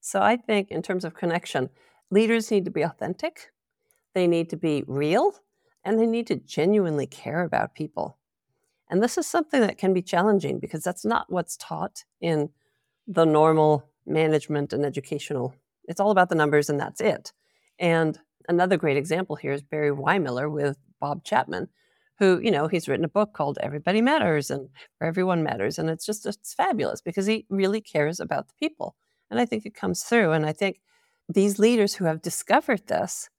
So 0.00 0.22
I 0.22 0.38
think, 0.38 0.70
in 0.70 0.80
terms 0.80 1.04
of 1.04 1.12
connection, 1.12 1.68
leaders 2.10 2.50
need 2.50 2.64
to 2.64 2.70
be 2.70 2.80
authentic, 2.80 3.52
they 4.14 4.26
need 4.26 4.48
to 4.48 4.56
be 4.56 4.84
real, 4.86 5.34
and 5.84 5.98
they 5.98 6.06
need 6.06 6.28
to 6.28 6.36
genuinely 6.36 7.06
care 7.06 7.42
about 7.42 7.74
people. 7.74 8.16
And 8.92 9.02
this 9.02 9.16
is 9.16 9.26
something 9.26 9.62
that 9.62 9.78
can 9.78 9.94
be 9.94 10.02
challenging 10.02 10.58
because 10.58 10.84
that's 10.84 11.02
not 11.02 11.32
what's 11.32 11.56
taught 11.56 12.04
in 12.20 12.50
the 13.06 13.24
normal 13.24 13.88
management 14.04 14.74
and 14.74 14.84
educational. 14.84 15.54
It's 15.84 15.98
all 15.98 16.10
about 16.10 16.28
the 16.28 16.34
numbers 16.34 16.68
and 16.68 16.78
that's 16.78 17.00
it. 17.00 17.32
And 17.78 18.18
another 18.50 18.76
great 18.76 18.98
example 18.98 19.34
here 19.34 19.52
is 19.52 19.62
Barry 19.62 19.90
Wehmiller 19.90 20.52
with 20.52 20.76
Bob 21.00 21.24
Chapman, 21.24 21.70
who, 22.18 22.38
you 22.40 22.50
know, 22.50 22.68
he's 22.68 22.86
written 22.86 23.06
a 23.06 23.08
book 23.08 23.32
called 23.32 23.56
Everybody 23.62 24.02
Matters 24.02 24.50
and 24.50 24.68
Everyone 25.00 25.42
Matters. 25.42 25.78
And 25.78 25.88
it's 25.88 26.04
just, 26.04 26.26
it's 26.26 26.52
fabulous 26.52 27.00
because 27.00 27.24
he 27.24 27.46
really 27.48 27.80
cares 27.80 28.20
about 28.20 28.48
the 28.48 28.54
people. 28.60 28.94
And 29.30 29.40
I 29.40 29.46
think 29.46 29.64
it 29.64 29.74
comes 29.74 30.02
through. 30.02 30.32
And 30.32 30.44
I 30.44 30.52
think 30.52 30.82
these 31.30 31.58
leaders 31.58 31.94
who 31.94 32.04
have 32.04 32.20
discovered 32.20 32.88
this, 32.88 33.30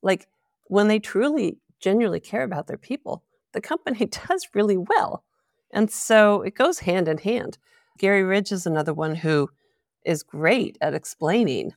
like 0.00 0.28
when 0.68 0.86
they 0.86 1.00
truly, 1.00 1.58
genuinely 1.80 2.20
care 2.20 2.44
about 2.44 2.68
their 2.68 2.78
people, 2.78 3.24
the 3.52 3.60
company 3.60 4.06
does 4.28 4.48
really 4.54 4.76
well. 4.76 5.24
And 5.72 5.90
so 5.90 6.42
it 6.42 6.54
goes 6.54 6.80
hand 6.80 7.08
in 7.08 7.18
hand. 7.18 7.58
Gary 7.98 8.22
Ridge 8.22 8.52
is 8.52 8.66
another 8.66 8.92
one 8.92 9.14
who 9.14 9.48
is 10.04 10.22
great 10.22 10.76
at 10.80 10.94
explaining 10.94 11.72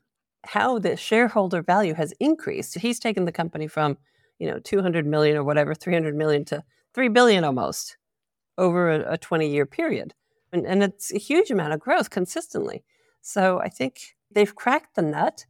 how 0.46 0.80
the 0.80 0.96
shareholder 0.96 1.62
value 1.62 1.94
has 1.94 2.14
increased. 2.20 2.78
He's 2.78 3.00
taken 3.00 3.26
the 3.26 3.32
company 3.32 3.68
from, 3.68 3.98
you 4.40 4.48
know, 4.48 4.60
200 4.60 5.06
million 5.06 5.38
or 5.38 5.44
whatever, 5.44 5.74
300 5.74 6.16
million 6.16 6.46
to 6.46 6.64
3 6.94 7.10
billion 7.10 7.44
almost 7.44 7.98
over 8.58 8.90
a, 8.90 9.14
a 9.14 9.18
20 9.18 9.50
year 9.50 9.66
period. 9.66 10.14
And, 10.52 10.66
and 10.66 10.84
it's 10.84 11.14
a 11.14 11.18
huge 11.18 11.52
amount 11.52 11.74
of 11.74 11.80
growth 11.80 12.10
consistently. 12.10 12.84
So 13.22 13.60
I 13.60 13.70
think 13.70 14.16
they've 14.32 14.56
cracked 14.56 14.96
the 14.96 15.02
nut. 15.02 15.46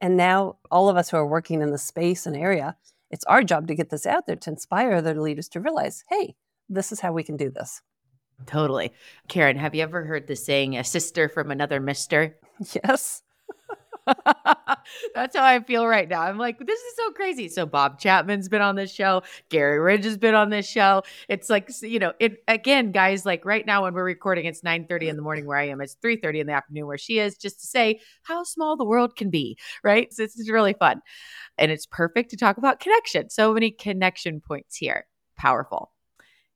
And 0.00 0.16
now 0.16 0.58
all 0.70 0.88
of 0.88 0.96
us 0.96 1.10
who 1.10 1.16
are 1.16 1.26
working 1.26 1.62
in 1.62 1.70
the 1.70 1.78
space 1.78 2.26
and 2.26 2.36
area, 2.36 2.76
it's 3.10 3.24
our 3.24 3.42
job 3.42 3.68
to 3.68 3.74
get 3.74 3.90
this 3.90 4.06
out 4.06 4.26
there 4.26 4.36
to 4.36 4.50
inspire 4.50 4.92
other 4.92 5.20
leaders 5.20 5.48
to 5.50 5.60
realize, 5.60 6.04
hey, 6.08 6.34
this 6.68 6.92
is 6.92 7.00
how 7.00 7.12
we 7.12 7.22
can 7.22 7.36
do 7.36 7.50
this. 7.50 7.82
Totally. 8.44 8.92
Karin, 9.28 9.56
have 9.56 9.74
you 9.74 9.82
ever 9.82 10.04
heard 10.04 10.26
the 10.26 10.36
saying, 10.36 10.76
a 10.76 10.84
sister 10.84 11.28
from 11.28 11.50
another 11.50 11.80
mister? 11.80 12.36
Yes. 12.72 13.22
That's 15.14 15.36
how 15.36 15.44
I 15.44 15.60
feel 15.60 15.86
right 15.86 16.08
now. 16.08 16.22
I'm 16.22 16.38
like, 16.38 16.58
this 16.58 16.80
is 16.80 16.96
so 16.96 17.10
crazy. 17.10 17.48
So 17.48 17.66
Bob 17.66 17.98
Chapman's 17.98 18.48
been 18.48 18.62
on 18.62 18.76
this 18.76 18.92
show. 18.92 19.22
Gary 19.48 19.78
Ridge 19.78 20.04
has 20.04 20.16
been 20.16 20.34
on 20.34 20.50
this 20.50 20.68
show. 20.68 21.02
It's 21.28 21.50
like, 21.50 21.70
you 21.82 21.98
know, 21.98 22.12
it 22.20 22.42
again, 22.46 22.92
guys, 22.92 23.26
like 23.26 23.44
right 23.44 23.66
now 23.66 23.82
when 23.82 23.94
we're 23.94 24.04
recording, 24.04 24.46
it's 24.46 24.62
9 24.62 24.86
30 24.86 25.08
in 25.08 25.16
the 25.16 25.22
morning 25.22 25.46
where 25.46 25.58
I 25.58 25.68
am. 25.68 25.80
It's 25.80 25.94
3 25.94 26.16
30 26.16 26.40
in 26.40 26.46
the 26.46 26.52
afternoon 26.52 26.86
where 26.86 26.98
she 26.98 27.18
is, 27.18 27.36
just 27.36 27.60
to 27.60 27.66
say 27.66 28.00
how 28.22 28.44
small 28.44 28.76
the 28.76 28.84
world 28.84 29.16
can 29.16 29.30
be, 29.30 29.58
right? 29.82 30.12
So 30.12 30.22
it's 30.22 30.48
really 30.50 30.74
fun. 30.74 31.02
And 31.58 31.70
it's 31.70 31.86
perfect 31.86 32.30
to 32.30 32.36
talk 32.36 32.58
about 32.58 32.80
connection. 32.80 33.30
So 33.30 33.52
many 33.52 33.70
connection 33.70 34.40
points 34.40 34.76
here. 34.76 35.06
Powerful. 35.36 35.92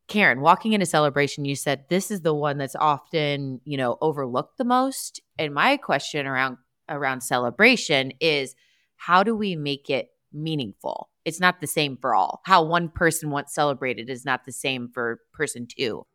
Karin, 0.08 0.40
walking 0.40 0.72
into 0.72 0.86
celebration, 0.86 1.44
you 1.44 1.54
said 1.54 1.84
this 1.88 2.10
is 2.10 2.22
the 2.22 2.34
one 2.34 2.58
that's 2.58 2.74
often, 2.74 3.60
you 3.64 3.76
know, 3.76 3.96
overlooked 4.00 4.58
the 4.58 4.64
most. 4.64 5.20
And 5.38 5.54
my 5.54 5.76
question 5.76 6.26
around 6.26 6.58
around 6.90 7.22
celebration 7.22 8.12
is 8.20 8.54
how 8.96 9.22
do 9.22 9.34
we 9.34 9.56
make 9.56 9.88
it 9.88 10.10
meaningful? 10.32 11.08
It's 11.24 11.40
not 11.40 11.60
the 11.60 11.66
same 11.66 11.96
for 11.96 12.14
all. 12.14 12.40
How 12.44 12.62
one 12.62 12.88
person 12.88 13.30
wants 13.30 13.54
celebrated 13.54 14.10
is 14.10 14.24
not 14.24 14.44
the 14.44 14.52
same 14.52 14.88
for 14.92 15.20
person 15.32 15.66
two. 15.66 16.06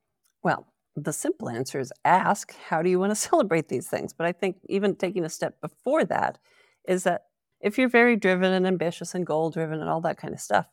Well, 0.44 0.68
the 0.96 1.14
simple 1.14 1.50
answer 1.50 1.80
is 1.80 1.92
ask, 2.04 2.56
how 2.70 2.82
do 2.82 2.90
you 2.90 3.00
want 3.00 3.12
to 3.12 3.16
celebrate 3.30 3.70
these 3.70 3.88
things? 3.88 4.14
But 4.14 4.28
I 4.28 4.32
think 4.32 4.58
even 4.70 4.96
taking 4.96 5.26
a 5.26 5.30
step 5.30 5.60
before 5.62 6.06
that 6.06 6.38
is 6.88 7.04
that 7.04 7.24
if 7.62 7.78
you're 7.78 7.90
very 7.90 8.16
driven 8.16 8.54
and 8.54 8.68
ambitious 8.68 9.16
and 9.16 9.26
goal 9.26 9.50
driven 9.50 9.82
and 9.82 9.90
all 9.90 10.02
that 10.02 10.18
kind 10.18 10.34
of 10.34 10.40
stuff, 10.40 10.68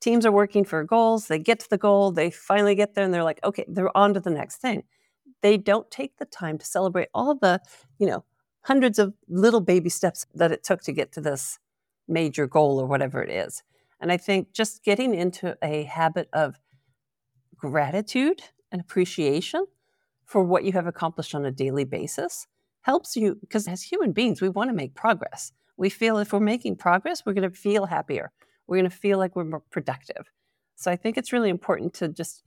teams 0.00 0.24
are 0.24 0.32
working 0.32 0.64
for 0.64 0.84
goals. 0.84 1.26
They 1.26 1.38
get 1.38 1.60
to 1.60 1.70
the 1.70 1.78
goal, 1.78 2.12
they 2.12 2.30
finally 2.30 2.74
get 2.74 2.94
there, 2.94 3.04
and 3.04 3.12
they're 3.12 3.24
like, 3.24 3.40
okay, 3.42 3.64
they're 3.68 3.96
on 3.96 4.14
to 4.14 4.20
the 4.20 4.30
next 4.30 4.58
thing. 4.58 4.84
They 5.42 5.56
don't 5.56 5.90
take 5.90 6.18
the 6.18 6.24
time 6.24 6.58
to 6.58 6.66
celebrate 6.66 7.08
all 7.14 7.34
the, 7.34 7.60
you 7.98 8.06
know, 8.06 8.24
hundreds 8.66 8.98
of 8.98 9.14
little 9.28 9.60
baby 9.60 9.88
steps 9.88 10.26
that 10.34 10.52
it 10.52 10.62
took 10.62 10.82
to 10.82 10.92
get 10.92 11.12
to 11.12 11.20
this 11.20 11.58
major 12.08 12.46
goal 12.46 12.80
or 12.80 12.86
whatever 12.86 13.22
it 13.22 13.30
is. 13.30 13.62
And 14.00 14.12
I 14.12 14.16
think 14.16 14.52
just 14.52 14.84
getting 14.84 15.14
into 15.14 15.56
a 15.62 15.84
habit 15.84 16.28
of 16.32 16.56
gratitude 17.56 18.42
and 18.70 18.80
appreciation 18.80 19.66
for 20.24 20.42
what 20.42 20.64
you 20.64 20.72
have 20.72 20.86
accomplished 20.86 21.34
on 21.34 21.44
a 21.44 21.50
daily 21.50 21.84
basis 21.84 22.46
helps 22.82 23.16
you 23.16 23.36
because 23.40 23.66
as 23.66 23.82
human 23.82 24.12
beings, 24.12 24.40
we 24.40 24.48
want 24.48 24.70
to 24.70 24.74
make 24.74 24.94
progress. 24.94 25.52
We 25.76 25.88
feel 25.88 26.18
if 26.18 26.32
we're 26.32 26.40
making 26.40 26.76
progress, 26.76 27.24
we're 27.24 27.34
going 27.34 27.50
to 27.50 27.56
feel 27.56 27.86
happier 27.86 28.32
we're 28.66 28.76
going 28.76 28.90
to 28.90 28.96
feel 28.96 29.18
like 29.18 29.36
we're 29.36 29.44
more 29.44 29.62
productive. 29.70 30.30
So 30.74 30.90
I 30.90 30.96
think 30.96 31.16
it's 31.16 31.32
really 31.32 31.50
important 31.50 31.94
to 31.94 32.08
just 32.08 32.42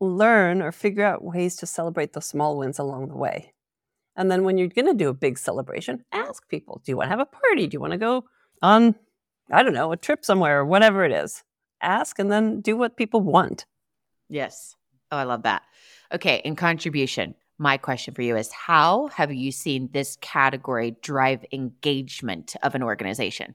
learn 0.00 0.62
or 0.62 0.70
figure 0.70 1.04
out 1.04 1.24
ways 1.24 1.56
to 1.56 1.66
celebrate 1.66 2.12
the 2.12 2.20
small 2.20 2.56
wins 2.56 2.78
along 2.78 3.08
the 3.08 3.16
way. 3.16 3.52
And 4.18 4.30
then 4.30 4.42
when 4.42 4.58
you're 4.58 4.68
going 4.68 4.86
to 4.86 4.94
do 4.94 5.08
a 5.08 5.14
big 5.14 5.38
celebration, 5.38 6.04
ask 6.12 6.46
people, 6.48 6.82
do 6.84 6.90
you 6.90 6.96
want 6.96 7.06
to 7.06 7.10
have 7.10 7.20
a 7.20 7.24
party? 7.24 7.68
Do 7.68 7.76
you 7.76 7.80
want 7.80 7.92
to 7.92 7.98
go 7.98 8.24
on, 8.60 8.96
I 9.50 9.62
don't 9.62 9.72
know, 9.72 9.92
a 9.92 9.96
trip 9.96 10.24
somewhere 10.24 10.58
or 10.58 10.66
whatever 10.66 11.04
it 11.04 11.12
is? 11.12 11.44
Ask 11.80 12.18
and 12.18 12.30
then 12.30 12.60
do 12.60 12.76
what 12.76 12.96
people 12.96 13.20
want. 13.20 13.64
Yes. 14.28 14.74
Oh, 15.12 15.16
I 15.16 15.22
love 15.22 15.44
that. 15.44 15.62
Okay. 16.12 16.42
In 16.44 16.56
contribution, 16.56 17.36
my 17.58 17.76
question 17.76 18.12
for 18.12 18.22
you 18.22 18.36
is 18.36 18.50
how 18.50 19.06
have 19.14 19.32
you 19.32 19.52
seen 19.52 19.88
this 19.92 20.18
category 20.20 20.96
drive 21.00 21.44
engagement 21.52 22.56
of 22.64 22.74
an 22.74 22.82
organization? 22.82 23.54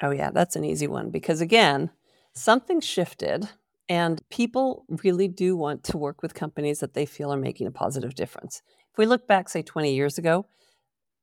Oh, 0.00 0.10
yeah, 0.10 0.30
that's 0.30 0.54
an 0.54 0.64
easy 0.64 0.86
one 0.86 1.10
because, 1.10 1.40
again, 1.40 1.90
something 2.34 2.80
shifted 2.80 3.48
and 3.88 4.22
people 4.30 4.84
really 5.02 5.26
do 5.26 5.56
want 5.56 5.82
to 5.84 5.98
work 5.98 6.22
with 6.22 6.34
companies 6.34 6.78
that 6.78 6.94
they 6.94 7.04
feel 7.04 7.32
are 7.32 7.36
making 7.36 7.66
a 7.66 7.72
positive 7.72 8.14
difference. 8.14 8.62
If 8.92 8.98
we 8.98 9.06
look 9.06 9.26
back, 9.26 9.48
say, 9.48 9.62
20 9.62 9.94
years 9.94 10.18
ago, 10.18 10.46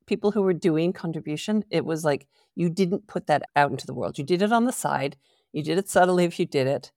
people 0.06 0.32
who 0.32 0.42
were 0.42 0.52
doing 0.52 0.92
contribution, 0.92 1.64
it 1.70 1.84
was 1.84 2.04
like 2.04 2.26
you 2.56 2.68
didn't 2.68 3.06
put 3.06 3.28
that 3.28 3.42
out 3.54 3.70
into 3.70 3.86
the 3.86 3.94
world. 3.94 4.18
You 4.18 4.24
did 4.24 4.42
it 4.42 4.52
on 4.52 4.64
the 4.64 4.72
side, 4.72 5.16
you 5.52 5.62
did 5.62 5.78
it 5.78 5.88
subtly 5.88 6.24
if 6.24 6.40
you 6.40 6.46
did 6.46 6.66
it. 6.66 6.90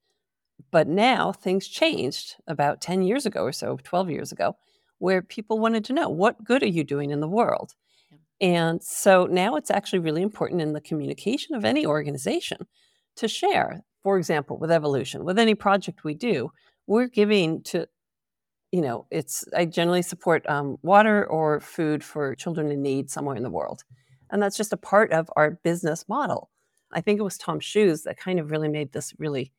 But 0.71 0.87
now 0.87 1.31
things 1.31 1.67
changed 1.67 2.35
about 2.47 2.81
10 2.81 3.03
years 3.03 3.25
ago 3.25 3.43
or 3.43 3.51
so, 3.51 3.77
12 3.83 4.09
years 4.09 4.31
ago, 4.31 4.55
where 4.97 5.21
people 5.21 5.59
wanted 5.59 5.85
to 5.85 5.93
know 5.93 6.09
what 6.09 6.43
good 6.43 6.63
are 6.63 6.67
you 6.67 6.83
doing 6.83 7.11
in 7.11 7.19
the 7.19 7.27
world? 7.27 7.73
And 8.41 8.81
so 8.83 9.25
now 9.25 9.55
it's 9.55 9.71
actually 9.71 9.99
really 9.99 10.21
important 10.21 10.61
in 10.61 10.73
the 10.73 10.81
communication 10.81 11.55
of 11.55 11.65
any 11.65 11.85
organization 11.85 12.65
to 13.17 13.27
share. 13.27 13.81
For 14.01 14.17
example, 14.17 14.57
with 14.57 14.71
evolution, 14.71 15.23
with 15.23 15.39
any 15.39 15.55
project 15.55 16.03
we 16.03 16.13
do, 16.13 16.51
we're 16.87 17.07
giving 17.07 17.61
to, 17.63 17.87
you 18.73 18.81
know, 18.81 19.05
it's, 19.11 19.45
I 19.55 19.65
generally 19.65 20.01
support 20.01 20.49
um, 20.49 20.79
water 20.81 21.23
or 21.27 21.59
food 21.59 22.03
for 22.03 22.33
children 22.33 22.71
in 22.71 22.81
need 22.81 23.11
somewhere 23.11 23.35
in 23.35 23.43
the 23.43 23.51
world. 23.51 23.83
And 24.31 24.41
that's 24.41 24.57
just 24.57 24.73
a 24.73 24.77
part 24.77 25.11
of 25.11 25.29
our 25.35 25.51
business 25.51 26.09
model. 26.09 26.49
I 26.91 26.99
think 26.99 27.19
it 27.19 27.23
was 27.23 27.37
Tom 27.37 27.59
Shoes 27.59 28.01
that 28.01 28.17
kind 28.17 28.39
of 28.39 28.49
really 28.49 28.67
made 28.67 28.91
this 28.91 29.13
really 29.19 29.51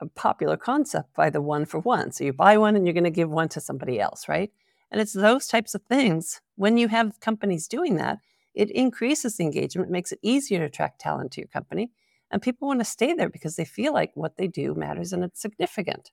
a 0.00 0.06
popular 0.06 0.56
concept 0.56 1.12
by 1.14 1.28
the 1.28 1.42
one 1.42 1.66
for 1.66 1.80
one. 1.80 2.12
So 2.12 2.24
you 2.24 2.32
buy 2.32 2.56
one 2.56 2.74
and 2.74 2.86
you're 2.86 2.94
going 2.94 3.04
to 3.04 3.10
give 3.10 3.28
one 3.28 3.50
to 3.50 3.60
somebody 3.60 4.00
else, 4.00 4.26
right? 4.26 4.50
And 4.90 5.02
it's 5.02 5.12
those 5.12 5.46
types 5.46 5.74
of 5.74 5.82
things. 5.82 6.40
When 6.56 6.78
you 6.78 6.88
have 6.88 7.20
companies 7.20 7.68
doing 7.68 7.96
that, 7.96 8.20
it 8.54 8.70
increases 8.70 9.36
the 9.36 9.44
engagement, 9.44 9.90
makes 9.90 10.12
it 10.12 10.18
easier 10.22 10.60
to 10.60 10.64
attract 10.64 11.02
talent 11.02 11.32
to 11.32 11.42
your 11.42 11.48
company. 11.48 11.90
And 12.30 12.40
people 12.40 12.68
want 12.68 12.80
to 12.80 12.86
stay 12.86 13.12
there 13.12 13.28
because 13.28 13.56
they 13.56 13.66
feel 13.66 13.92
like 13.92 14.12
what 14.14 14.38
they 14.38 14.48
do 14.48 14.74
matters 14.74 15.12
and 15.12 15.22
it's 15.22 15.42
significant. 15.42 16.10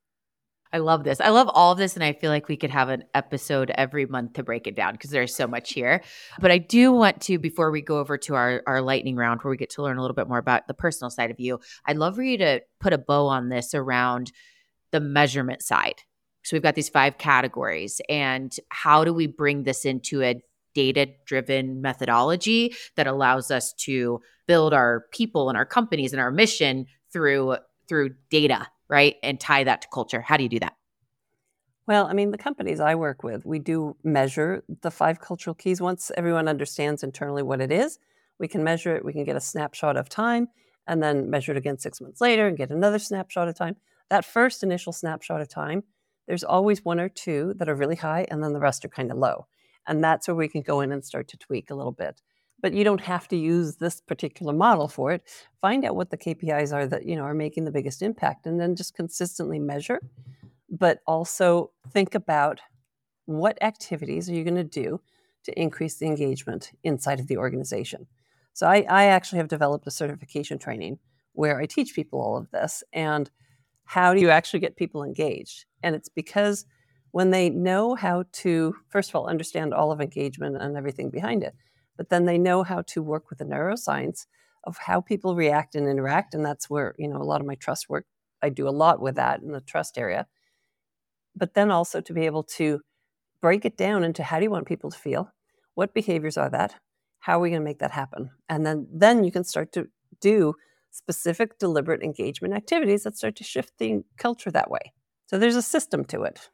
I 0.71 0.77
love 0.77 1.03
this. 1.03 1.19
I 1.19 1.29
love 1.29 1.49
all 1.51 1.71
of 1.71 1.77
this. 1.79 1.95
And 1.95 2.03
I 2.03 2.13
feel 2.13 2.29
like 2.29 2.47
we 2.47 2.57
could 2.57 2.69
have 2.69 2.89
an 2.89 3.03
episode 3.13 3.71
every 3.71 4.05
month 4.05 4.33
to 4.33 4.43
break 4.43 4.67
it 4.67 4.75
down 4.75 4.93
because 4.93 5.09
there's 5.09 5.35
so 5.35 5.47
much 5.47 5.73
here. 5.73 6.03
But 6.39 6.51
I 6.51 6.59
do 6.59 6.91
want 6.91 7.21
to, 7.21 7.39
before 7.39 7.71
we 7.71 7.81
go 7.81 7.97
over 7.97 8.17
to 8.19 8.35
our, 8.35 8.61
our 8.67 8.81
lightning 8.81 9.15
round 9.15 9.41
where 9.41 9.49
we 9.49 9.57
get 9.57 9.71
to 9.71 9.81
learn 9.81 9.97
a 9.97 10.01
little 10.01 10.15
bit 10.15 10.27
more 10.27 10.37
about 10.37 10.67
the 10.67 10.75
personal 10.75 11.09
side 11.09 11.31
of 11.31 11.39
you, 11.39 11.59
I'd 11.85 11.97
love 11.97 12.15
for 12.15 12.23
you 12.23 12.37
to 12.37 12.61
put 12.79 12.93
a 12.93 12.99
bow 12.99 13.27
on 13.27 13.49
this 13.49 13.73
around 13.73 14.31
the 14.91 14.99
measurement 14.99 15.63
side. 15.63 16.01
So 16.43 16.55
we've 16.55 16.63
got 16.63 16.75
these 16.75 16.89
five 16.89 17.17
categories. 17.17 17.99
And 18.07 18.55
how 18.69 19.03
do 19.03 19.13
we 19.13 19.25
bring 19.25 19.63
this 19.63 19.85
into 19.85 20.21
a 20.21 20.41
data 20.75 21.07
driven 21.25 21.81
methodology 21.81 22.75
that 22.95 23.07
allows 23.07 23.49
us 23.49 23.73
to 23.73 24.19
build 24.47 24.73
our 24.73 25.05
people 25.11 25.49
and 25.49 25.57
our 25.57 25.65
companies 25.65 26.13
and 26.13 26.21
our 26.21 26.31
mission 26.31 26.85
through 27.11 27.57
through 27.87 28.11
data 28.29 28.67
right? 28.89 29.15
And 29.23 29.39
tie 29.39 29.63
that 29.63 29.81
to 29.83 29.87
culture. 29.93 30.21
How 30.21 30.37
do 30.37 30.43
you 30.43 30.49
do 30.49 30.59
that? 30.59 30.75
Well 31.87 32.05
i 32.05 32.13
mean 32.13 32.29
the 32.29 32.37
companies 32.37 32.79
i 32.79 32.93
work 32.93 33.23
with 33.23 33.47
we 33.47 33.57
do 33.57 33.95
measure 34.03 34.63
the 34.81 34.91
five 34.91 35.19
cultural 35.19 35.55
keys. 35.55 35.81
Once 35.81 36.11
everyone 36.15 36.47
understands 36.47 37.01
internally 37.03 37.41
what 37.41 37.61
it 37.61 37.71
is 37.71 37.97
we 38.39 38.47
can 38.47 38.63
measure 38.63 38.95
it. 38.95 39.03
We 39.03 39.13
can 39.13 39.25
get 39.25 39.35
a 39.35 39.41
snapshot 39.41 39.97
of 39.97 40.07
time 40.07 40.47
and 40.87 41.03
then 41.03 41.29
measure 41.29 41.51
it 41.51 41.57
again 41.57 41.77
six 41.77 41.99
months 42.01 42.21
later 42.21 42.47
and 42.47 42.57
get 42.57 42.71
another 42.71 42.99
snapshot 42.99 43.47
of 43.47 43.55
time. 43.55 43.75
That 44.09 44.25
first 44.25 44.63
initial 44.63 44.93
snapshot 44.93 45.41
of 45.41 45.49
time 45.49 45.83
there's 46.27 46.43
always 46.43 46.85
one 46.85 46.99
or 46.99 47.09
two 47.09 47.55
that 47.57 47.67
are 47.67 47.75
really 47.75 47.95
high, 47.95 48.27
and 48.29 48.43
then 48.43 48.53
the 48.53 48.59
rest 48.59 48.85
are 48.85 48.89
kind 48.89 49.11
of 49.11 49.17
low. 49.17 49.47
And 49.87 50.03
that's 50.03 50.27
where 50.27 50.35
we 50.35 50.47
can 50.47 50.61
go 50.61 50.81
in 50.81 50.91
and 50.91 51.03
start 51.03 51.27
to 51.29 51.37
tweak 51.37 51.71
a 51.71 51.75
little 51.75 51.91
bit. 51.91 52.21
But 52.61 52.73
you 52.73 52.83
don't 52.83 53.01
have 53.01 53.27
to 53.29 53.37
use 53.37 53.77
this 53.77 54.01
particular 54.01 54.53
model 54.53 54.87
for 54.87 55.11
it. 55.11 55.23
Find 55.61 55.85
out 55.85 55.95
what 55.95 56.09
the 56.09 56.17
KPIs 56.17 56.73
are 56.73 56.85
that 56.87 57.05
you 57.05 57.15
know 57.15 57.23
are 57.23 57.33
making 57.33 57.65
the 57.65 57.71
biggest 57.71 58.01
impact, 58.01 58.45
and 58.45 58.59
then 58.59 58.75
just 58.75 58.95
consistently 58.95 59.59
measure. 59.59 59.99
But 60.69 60.99
also 61.07 61.71
think 61.91 62.15
about 62.15 62.59
what 63.25 63.61
activities 63.61 64.29
are 64.29 64.33
you 64.33 64.43
going 64.43 64.55
to 64.55 64.63
do 64.63 64.99
to 65.43 65.59
increase 65.59 65.95
the 65.95 66.05
engagement 66.05 66.71
inside 66.83 67.19
of 67.19 67.27
the 67.27 67.37
organization. 67.37 68.07
So 68.53 68.67
I, 68.67 68.85
I 68.89 69.05
actually 69.05 69.37
have 69.37 69.47
developed 69.47 69.87
a 69.87 69.91
certification 69.91 70.59
training 70.59 70.99
where 71.33 71.59
I 71.59 71.65
teach 71.65 71.95
people 71.95 72.19
all 72.19 72.37
of 72.37 72.51
this 72.51 72.83
and 72.91 73.29
how 73.85 74.13
do 74.13 74.19
you 74.19 74.29
actually 74.29 74.59
get 74.59 74.75
people 74.75 75.03
engaged? 75.03 75.65
And 75.81 75.95
it's 75.95 76.09
because 76.09 76.65
when 77.11 77.31
they 77.31 77.49
know 77.49 77.95
how 77.95 78.25
to, 78.31 78.75
first 78.89 79.09
of 79.09 79.15
all, 79.15 79.27
understand 79.27 79.73
all 79.73 79.91
of 79.91 80.01
engagement 80.01 80.61
and 80.61 80.77
everything 80.77 81.09
behind 81.09 81.43
it, 81.43 81.55
but 81.99 82.07
then 82.07 82.23
they 82.23 82.37
know 82.37 82.63
how 82.63 82.81
to 82.81 83.03
work 83.03 83.29
with 83.29 83.39
the 83.39 83.45
neuroscience 83.45 84.25
of 84.63 84.77
how 84.77 85.01
people 85.01 85.35
react 85.35 85.75
and 85.75 85.85
interact. 85.85 86.33
And 86.33 86.45
that's 86.45 86.69
where, 86.69 86.95
you 86.97 87.09
know, 87.09 87.17
a 87.17 87.27
lot 87.27 87.41
of 87.41 87.45
my 87.45 87.55
trust 87.55 87.89
work, 87.89 88.05
I 88.41 88.47
do 88.47 88.69
a 88.69 88.71
lot 88.71 89.01
with 89.01 89.15
that 89.15 89.41
in 89.41 89.51
the 89.51 89.59
trust 89.59 89.97
area. 89.97 90.25
But 91.35 91.55
then 91.55 91.71
also 91.71 91.99
to 91.99 92.13
be 92.13 92.25
able 92.25 92.43
to 92.55 92.79
break 93.41 93.65
it 93.65 93.75
down 93.75 94.05
into 94.05 94.23
how 94.23 94.37
do 94.37 94.45
you 94.45 94.49
want 94.49 94.65
people 94.65 94.89
to 94.89 94.97
feel? 94.97 95.29
What 95.75 95.93
behaviors 95.93 96.37
are 96.37 96.49
that? 96.51 96.75
How 97.19 97.37
are 97.37 97.41
we 97.41 97.49
going 97.49 97.61
to 97.63 97.65
make 97.65 97.79
that 97.79 97.91
happen? 97.91 98.29
And 98.47 98.65
then 98.65 98.87
then 98.89 99.25
you 99.25 99.31
can 99.33 99.43
start 99.43 99.73
to 99.73 99.89
do 100.21 100.53
specific 100.91 101.59
deliberate 101.59 102.01
engagement 102.01 102.53
activities 102.53 103.03
that 103.03 103.17
start 103.17 103.35
to 103.35 103.43
shift 103.43 103.73
the 103.77 104.03
culture 104.17 104.51
that 104.51 104.71
way. 104.71 104.93
So 105.25 105.37
there's 105.37 105.57
a 105.57 105.61
system 105.61 106.05
to 106.05 106.23
it. 106.23 106.49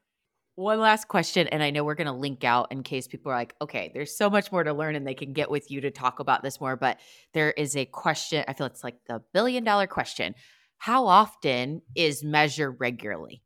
One 0.56 0.80
last 0.80 1.10
question, 1.10 1.48
and 1.50 1.62
I 1.62 1.70
know 1.70 1.84
we're 1.84 1.96
going 1.96 2.08
to 2.08 2.14
link 2.14 2.46
out 2.46 2.72
in 2.72 2.82
case 2.82 3.10
people 3.10 3.30
are 3.30 3.36
like, 3.36 3.54
okay, 3.62 3.92
there's 3.94 4.16
so 4.16 4.30
much 4.30 4.54
more 4.54 4.64
to 4.64 4.74
learn 4.74 4.96
and 4.96 5.06
they 5.06 5.14
can 5.14 5.34
get 5.34 5.52
with 5.52 5.70
you 5.70 5.82
to 5.82 5.92
talk 5.92 6.20
about 6.20 6.44
this 6.44 6.62
more. 6.62 6.78
But 6.78 6.98
there 7.34 7.52
is 7.52 7.76
a 7.76 7.86
question, 7.86 8.46
I 8.48 8.54
feel 8.54 8.68
it's 8.68 8.84
like 8.84 8.96
the 9.08 9.22
billion 9.34 9.66
dollar 9.66 9.86
question. 9.86 10.34
How 10.78 11.08
often 11.08 11.82
is 11.94 12.24
measure 12.24 12.72
regularly? 12.72 13.42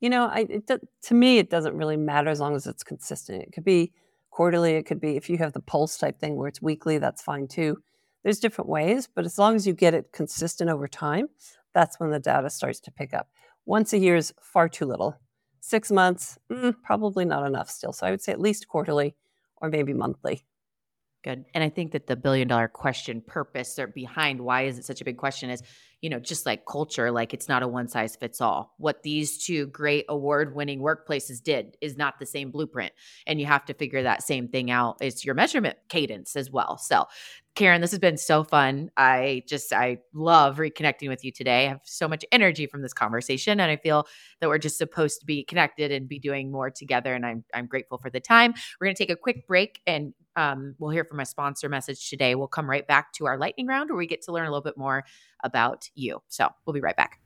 You 0.00 0.10
know, 0.10 0.26
I, 0.26 0.46
it, 0.50 0.70
to 1.02 1.14
me, 1.14 1.38
it 1.38 1.50
doesn't 1.50 1.76
really 1.76 1.96
matter 1.96 2.30
as 2.30 2.40
long 2.40 2.56
as 2.56 2.66
it's 2.66 2.82
consistent. 2.82 3.42
It 3.42 3.52
could 3.52 3.64
be 3.64 3.92
quarterly, 4.30 4.74
it 4.74 4.86
could 4.86 5.00
be 5.00 5.16
if 5.16 5.30
you 5.30 5.38
have 5.38 5.52
the 5.52 5.60
pulse 5.60 5.96
type 5.96 6.18
thing 6.18 6.34
where 6.34 6.48
it's 6.48 6.60
weekly, 6.60 6.98
that's 6.98 7.22
fine 7.22 7.46
too. 7.46 7.76
There's 8.24 8.40
different 8.40 8.68
ways, 8.68 9.08
but 9.14 9.24
as 9.24 9.38
long 9.38 9.54
as 9.54 9.68
you 9.68 9.72
get 9.72 9.94
it 9.94 10.10
consistent 10.12 10.68
over 10.68 10.88
time, 10.88 11.28
that's 11.74 12.00
when 12.00 12.10
the 12.10 12.18
data 12.18 12.50
starts 12.50 12.80
to 12.80 12.90
pick 12.90 13.14
up. 13.14 13.28
Once 13.66 13.92
a 13.92 13.98
year 13.98 14.16
is 14.16 14.34
far 14.42 14.68
too 14.68 14.84
little. 14.84 15.16
Six 15.66 15.90
months, 15.90 16.38
mm, 16.52 16.74
probably 16.82 17.24
not 17.24 17.46
enough 17.46 17.70
still. 17.70 17.94
So 17.94 18.06
I 18.06 18.10
would 18.10 18.20
say 18.20 18.32
at 18.32 18.38
least 18.38 18.68
quarterly 18.68 19.14
or 19.56 19.70
maybe 19.70 19.94
monthly. 19.94 20.44
Good. 21.22 21.46
And 21.54 21.64
I 21.64 21.70
think 21.70 21.92
that 21.92 22.06
the 22.06 22.16
billion 22.16 22.48
dollar 22.48 22.68
question 22.68 23.22
purpose 23.26 23.78
or 23.78 23.86
behind 23.86 24.42
why 24.42 24.66
is 24.66 24.76
it 24.76 24.84
such 24.84 25.00
a 25.00 25.06
big 25.06 25.16
question 25.16 25.48
is, 25.48 25.62
you 26.02 26.10
know, 26.10 26.20
just 26.20 26.44
like 26.44 26.66
culture, 26.66 27.10
like 27.10 27.32
it's 27.32 27.48
not 27.48 27.62
a 27.62 27.66
one 27.66 27.88
size 27.88 28.14
fits 28.14 28.42
all. 28.42 28.74
What 28.76 29.02
these 29.02 29.42
two 29.42 29.64
great 29.68 30.04
award 30.10 30.54
winning 30.54 30.80
workplaces 30.80 31.42
did 31.42 31.78
is 31.80 31.96
not 31.96 32.18
the 32.18 32.26
same 32.26 32.50
blueprint. 32.50 32.92
And 33.26 33.40
you 33.40 33.46
have 33.46 33.64
to 33.64 33.72
figure 33.72 34.02
that 34.02 34.22
same 34.22 34.48
thing 34.48 34.70
out. 34.70 34.98
It's 35.00 35.24
your 35.24 35.34
measurement 35.34 35.78
cadence 35.88 36.36
as 36.36 36.50
well. 36.50 36.76
So 36.76 37.06
Karin, 37.54 37.80
this 37.80 37.92
has 37.92 38.00
been 38.00 38.16
so 38.16 38.42
fun. 38.42 38.90
I 38.96 39.44
just, 39.46 39.72
I 39.72 39.98
love 40.12 40.56
reconnecting 40.56 41.08
with 41.08 41.24
you 41.24 41.30
today. 41.30 41.66
I 41.66 41.68
have 41.68 41.80
so 41.84 42.08
much 42.08 42.24
energy 42.32 42.66
from 42.66 42.82
this 42.82 42.92
conversation, 42.92 43.60
and 43.60 43.70
I 43.70 43.76
feel 43.76 44.08
that 44.40 44.48
we're 44.48 44.58
just 44.58 44.76
supposed 44.76 45.20
to 45.20 45.26
be 45.26 45.44
connected 45.44 45.92
and 45.92 46.08
be 46.08 46.18
doing 46.18 46.50
more 46.50 46.70
together. 46.70 47.14
And 47.14 47.24
I'm, 47.24 47.44
I'm 47.54 47.66
grateful 47.66 47.98
for 47.98 48.10
the 48.10 48.18
time. 48.18 48.54
We're 48.80 48.86
going 48.86 48.96
to 48.96 49.02
take 49.02 49.10
a 49.10 49.16
quick 49.16 49.46
break 49.46 49.80
and 49.86 50.14
um, 50.34 50.74
we'll 50.78 50.90
hear 50.90 51.04
from 51.04 51.20
a 51.20 51.26
sponsor 51.26 51.68
message 51.68 52.10
today. 52.10 52.34
We'll 52.34 52.48
come 52.48 52.68
right 52.68 52.86
back 52.86 53.12
to 53.14 53.26
our 53.26 53.38
lightning 53.38 53.68
round 53.68 53.88
where 53.90 53.98
we 53.98 54.08
get 54.08 54.22
to 54.22 54.32
learn 54.32 54.46
a 54.46 54.50
little 54.50 54.60
bit 54.60 54.76
more 54.76 55.04
about 55.44 55.88
you. 55.94 56.22
So 56.28 56.48
we'll 56.66 56.74
be 56.74 56.80
right 56.80 56.96
back. 56.96 57.23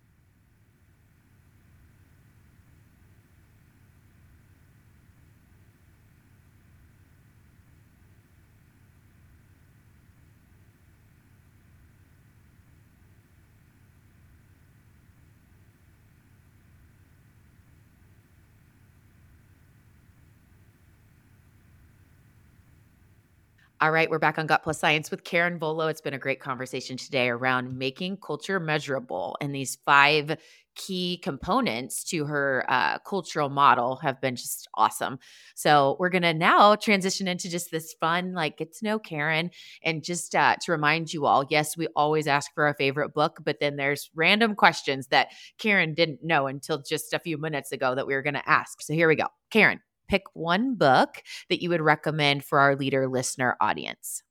All 23.81 23.93
right, 23.93 24.11
we're 24.11 24.19
back 24.19 24.41
on 24.41 24.49
Gut 24.49 24.65
Plus 24.65 24.81
Science 24.81 25.09
with 25.09 25.23
Karin 25.23 25.57
Volo. 25.57 25.87
It's 25.87 26.01
been 26.01 26.15
a 26.15 26.19
great 26.19 26.41
conversation 26.41 26.97
today 26.97 27.29
around 27.29 27.79
making 27.79 28.17
culture 28.17 28.59
measurable. 28.59 29.37
And 29.41 29.55
these 29.55 29.79
five 29.85 30.37
key 30.75 31.19
components 31.19 32.03
to 32.05 32.25
her 32.25 32.65
uh, 32.69 32.99
cultural 32.99 33.49
model 33.49 33.95
have 34.03 34.21
been 34.21 34.35
just 34.35 34.69
awesome. 34.75 35.21
So 35.55 35.97
we're 36.01 36.11
to 36.11 36.35
now 36.35 36.75
transition 36.75 37.29
into 37.29 37.49
just 37.49 37.71
this 37.71 37.95
fun, 38.01 38.33
like 38.33 38.59
get 38.59 38.75
to 38.79 38.85
know 38.85 38.99
Karin. 38.99 39.49
And 39.85 40.03
just 40.03 40.35
uh, 40.35 40.57
to 40.63 40.73
remind 40.73 41.13
you 41.13 41.27
all, 41.27 41.45
yes, 41.49 41.77
we 41.77 41.87
always 41.95 42.27
ask 42.27 42.53
for 42.55 42.67
our 42.67 42.75
favorite 42.75 43.15
book, 43.15 43.39
but 43.45 43.61
then 43.61 43.77
there's 43.77 44.11
random 44.13 44.57
questions 44.57 45.07
that 45.09 45.29
Karin 45.59 45.95
didn't 45.95 46.25
know 46.25 46.49
until 46.49 46.83
just 46.83 47.13
a 47.13 47.21
few 47.21 47.39
minutes 47.39 47.71
ago 47.71 47.95
that 47.95 48.09
we 48.09 48.15
were 48.15 48.23
to 48.35 48.51
ask. 48.51 48.83
So 48.83 48.93
here 48.93 49.07
we 49.07 49.15
go. 49.15 49.27
Karin, 49.51 49.79
pick 50.09 50.25
one 50.35 50.75
book 50.75 51.23
that 51.49 51.63
you 51.63 51.69
would 51.71 51.81
recommend 51.81 52.45
for 52.45 52.59
our 52.59 52.77
leader 52.77 53.09
listener 53.09 53.57
audience? 53.61 54.23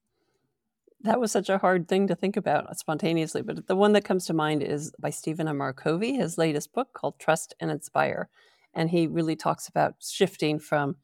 That 1.01 1.19
was 1.19 1.31
such 1.31 1.49
a 1.49 1.59
hard 1.59 1.87
thing 1.87 2.07
to 2.07 2.15
think 2.15 2.37
about 2.37 2.77
spontaneously, 2.77 3.43
but 3.43 3.67
the 3.67 3.75
one 3.75 3.93
that 3.93 4.03
comes 4.03 4.25
to 4.25 4.33
mind 4.33 4.63
is 4.63 4.91
by 4.99 5.11
Stephen 5.11 5.47
M. 5.47 5.61
R. 5.61 5.71
Covey, 5.71 6.13
his 6.13 6.37
latest 6.37 6.73
book 6.73 6.93
called 6.93 7.19
Trust 7.19 7.53
and 7.59 7.69
Inspire. 7.69 8.29
And 8.73 8.89
he 8.89 9.07
really 9.07 9.35
talks 9.35 9.67
about 9.67 9.95
shifting 9.99 10.59
from 10.59 10.97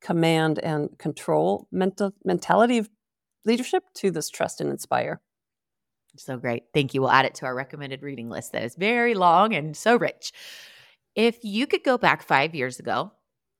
command 0.00 0.58
and 0.58 0.96
control 0.98 1.68
mental 1.72 2.12
mentality 2.24 2.78
of 2.78 2.88
leadership 3.44 3.84
to 3.94 4.10
this 4.10 4.30
trust 4.30 4.60
and 4.60 4.70
inspire. 4.70 5.20
So 6.16 6.36
great. 6.36 6.64
Thank 6.74 6.92
you. 6.92 7.00
We'll 7.00 7.10
add 7.10 7.24
it 7.24 7.34
to 7.36 7.46
our 7.46 7.54
recommended 7.54 8.02
reading 8.02 8.28
list 8.28 8.52
that 8.52 8.64
is 8.64 8.74
very 8.74 9.14
long 9.14 9.54
and 9.54 9.76
so 9.76 9.96
rich. 9.96 10.32
If 11.14 11.38
you 11.42 11.66
could 11.66 11.84
go 11.84 11.98
back 11.98 12.22
five 12.22 12.54
years 12.54 12.78
ago 12.78 13.12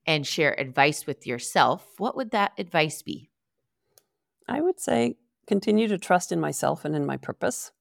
and 0.07 0.27
share 0.27 0.59
advice 0.59 1.07
with 1.07 1.27
yourself, 1.27 1.87
what 1.99 2.17
would 2.17 2.31
that 2.31 2.53
advice 2.59 3.03
be? 3.03 3.31
I 4.49 4.61
would 4.61 4.81
say 4.81 5.17
continue 5.47 5.89
to 5.89 5.99
trust 5.99 6.33
in 6.33 6.41
myself 6.41 6.85
and 6.85 6.95
in 6.95 7.07
my 7.07 7.17
purpose. 7.17 7.73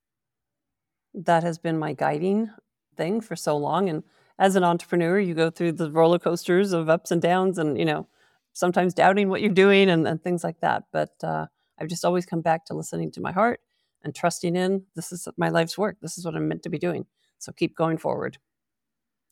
That 1.13 1.43
has 1.43 1.57
been 1.57 1.79
my 1.79 1.93
guiding 1.93 2.49
thing 2.97 3.21
for 3.21 3.35
so 3.35 3.57
long. 3.57 3.89
And 3.89 4.03
as 4.37 4.55
an 4.55 4.63
entrepreneur, 4.63 5.19
you 5.19 5.33
go 5.33 5.49
through 5.49 5.73
the 5.73 5.91
roller 5.91 6.19
coasters 6.19 6.73
of 6.73 6.89
ups 6.89 7.11
and 7.11 7.21
downs 7.21 7.57
and, 7.57 7.77
you 7.77 7.85
know, 7.85 8.07
sometimes 8.53 8.93
doubting 8.93 9.29
what 9.29 9.41
you're 9.41 9.51
doing 9.51 9.89
and, 9.89 10.07
and 10.07 10.23
things 10.23 10.43
like 10.43 10.59
that. 10.61 10.83
But 10.91 11.13
uh, 11.23 11.47
I've 11.79 11.87
just 11.87 12.05
always 12.05 12.25
come 12.25 12.41
back 12.41 12.65
to 12.65 12.73
listening 12.73 13.11
to 13.13 13.21
my 13.21 13.31
heart 13.31 13.59
and 14.03 14.13
trusting 14.13 14.55
in 14.55 14.83
this 14.95 15.11
is 15.11 15.27
my 15.37 15.49
life's 15.49 15.77
work. 15.77 15.97
This 16.01 16.17
is 16.17 16.25
what 16.25 16.35
I'm 16.35 16.47
meant 16.47 16.63
to 16.63 16.69
be 16.69 16.79
doing. 16.79 17.05
So 17.37 17.51
keep 17.51 17.75
going 17.75 17.97
forward. 17.97 18.37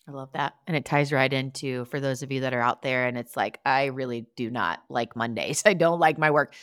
I 0.08 0.12
love 0.12 0.30
that. 0.34 0.54
And 0.65 0.78
it 0.78 0.86
ties 0.86 1.12
right 1.12 1.32
into 1.32 1.86
for 1.86 2.00
those 2.00 2.24
of 2.24 2.32
you 2.32 2.41
that 2.41 2.54
are 2.54 2.62
out 2.62 2.82
there 2.82 3.08
and 3.08 3.17
it's 3.17 3.36
like, 3.36 3.60
I 3.65 3.86
really 3.86 4.26
do 4.36 4.50
not 4.50 4.80
like 4.89 5.15
Mondays. 5.15 5.63
I 5.65 5.74
don't 5.74 6.00
like 6.00 6.17
my 6.17 6.32
work. 6.32 6.54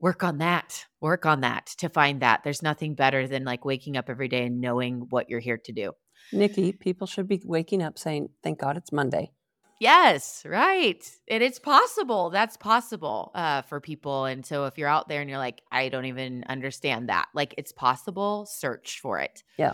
Work 0.00 0.22
on 0.22 0.38
that. 0.38 0.84
Work 1.00 1.26
on 1.26 1.40
that 1.40 1.66
to 1.78 1.88
find 1.88 2.22
that. 2.22 2.44
There's 2.44 2.62
nothing 2.62 2.94
better 2.94 3.26
than 3.26 3.44
like 3.44 3.64
waking 3.64 3.96
up 3.96 4.08
every 4.08 4.28
day 4.28 4.46
and 4.46 4.60
knowing 4.60 5.06
what 5.10 5.28
you're 5.28 5.40
here 5.40 5.58
to 5.58 5.72
do. 5.72 5.92
Nikki, 6.32 6.72
people 6.72 7.06
should 7.06 7.26
be 7.26 7.42
waking 7.44 7.82
up 7.82 7.98
saying, 7.98 8.28
Thank 8.44 8.60
God 8.60 8.76
it's 8.76 8.92
Monday. 8.92 9.32
Yes, 9.80 10.44
right. 10.44 11.08
And 11.28 11.42
it's 11.42 11.58
possible. 11.58 12.30
That's 12.30 12.56
possible 12.56 13.30
uh, 13.34 13.62
for 13.62 13.80
people. 13.80 14.24
And 14.24 14.44
so 14.44 14.66
if 14.66 14.76
you're 14.76 14.88
out 14.88 15.08
there 15.08 15.20
and 15.20 15.30
you're 15.30 15.38
like, 15.38 15.62
I 15.70 15.88
don't 15.88 16.06
even 16.06 16.44
understand 16.48 17.08
that, 17.08 17.26
like 17.32 17.54
it's 17.58 17.72
possible, 17.72 18.46
search 18.46 18.98
for 19.00 19.20
it. 19.20 19.42
Yeah. 19.56 19.72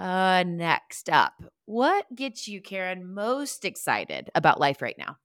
Uh, 0.00 0.42
next 0.46 1.10
up, 1.10 1.34
what 1.66 2.06
gets 2.14 2.48
you, 2.48 2.62
Karin, 2.62 3.12
most 3.12 3.66
excited 3.66 4.30
about 4.34 4.58
life 4.58 4.80
right 4.80 4.96
now? 4.96 5.18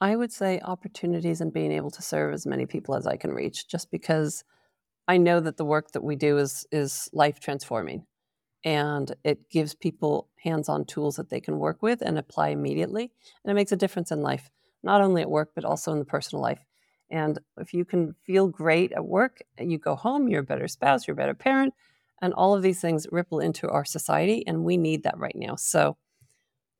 I 0.00 0.16
would 0.16 0.32
say 0.32 0.60
opportunities 0.64 1.40
and 1.40 1.52
being 1.52 1.70
able 1.70 1.92
to 1.92 2.02
serve 2.02 2.34
as 2.34 2.44
many 2.44 2.66
people 2.66 2.96
as 2.96 3.06
I 3.06 3.16
can 3.16 3.30
reach, 3.30 3.68
just 3.68 3.88
because 3.92 4.42
I 5.06 5.16
know 5.16 5.38
that 5.38 5.58
the 5.58 5.64
work 5.64 5.92
that 5.92 6.02
we 6.02 6.16
do 6.16 6.38
is 6.38 6.66
is 6.72 7.08
life 7.12 7.38
transforming, 7.38 8.04
and 8.64 9.14
it 9.22 9.48
gives 9.48 9.74
people 9.74 10.28
hands-on 10.42 10.86
tools 10.86 11.14
that 11.14 11.30
they 11.30 11.40
can 11.40 11.60
work 11.60 11.80
with 11.80 12.02
and 12.02 12.18
apply 12.18 12.48
immediately, 12.48 13.12
and 13.44 13.50
it 13.52 13.54
makes 13.54 13.70
a 13.70 13.76
difference 13.76 14.10
in 14.10 14.22
life, 14.22 14.50
not 14.82 15.02
only 15.02 15.22
at 15.22 15.30
work 15.30 15.50
but 15.54 15.64
also 15.64 15.92
in 15.92 16.00
the 16.00 16.04
personal 16.04 16.42
life. 16.42 16.64
And 17.10 17.38
if 17.58 17.72
you 17.74 17.84
can 17.84 18.16
feel 18.24 18.48
great 18.48 18.90
at 18.90 19.04
work, 19.04 19.40
and 19.56 19.70
you 19.70 19.78
go 19.78 19.94
home, 19.94 20.28
you're 20.28 20.40
a 20.40 20.44
better 20.52 20.66
spouse, 20.66 21.06
you're 21.06 21.12
a 21.12 21.16
better 21.16 21.34
parent, 21.34 21.74
and 22.20 22.34
all 22.34 22.54
of 22.54 22.62
these 22.62 22.80
things 22.80 23.06
ripple 23.10 23.40
into 23.40 23.68
our 23.68 23.84
society, 23.84 24.44
and 24.46 24.64
we 24.64 24.76
need 24.76 25.02
that 25.04 25.18
right 25.18 25.36
now. 25.36 25.56
So 25.56 25.96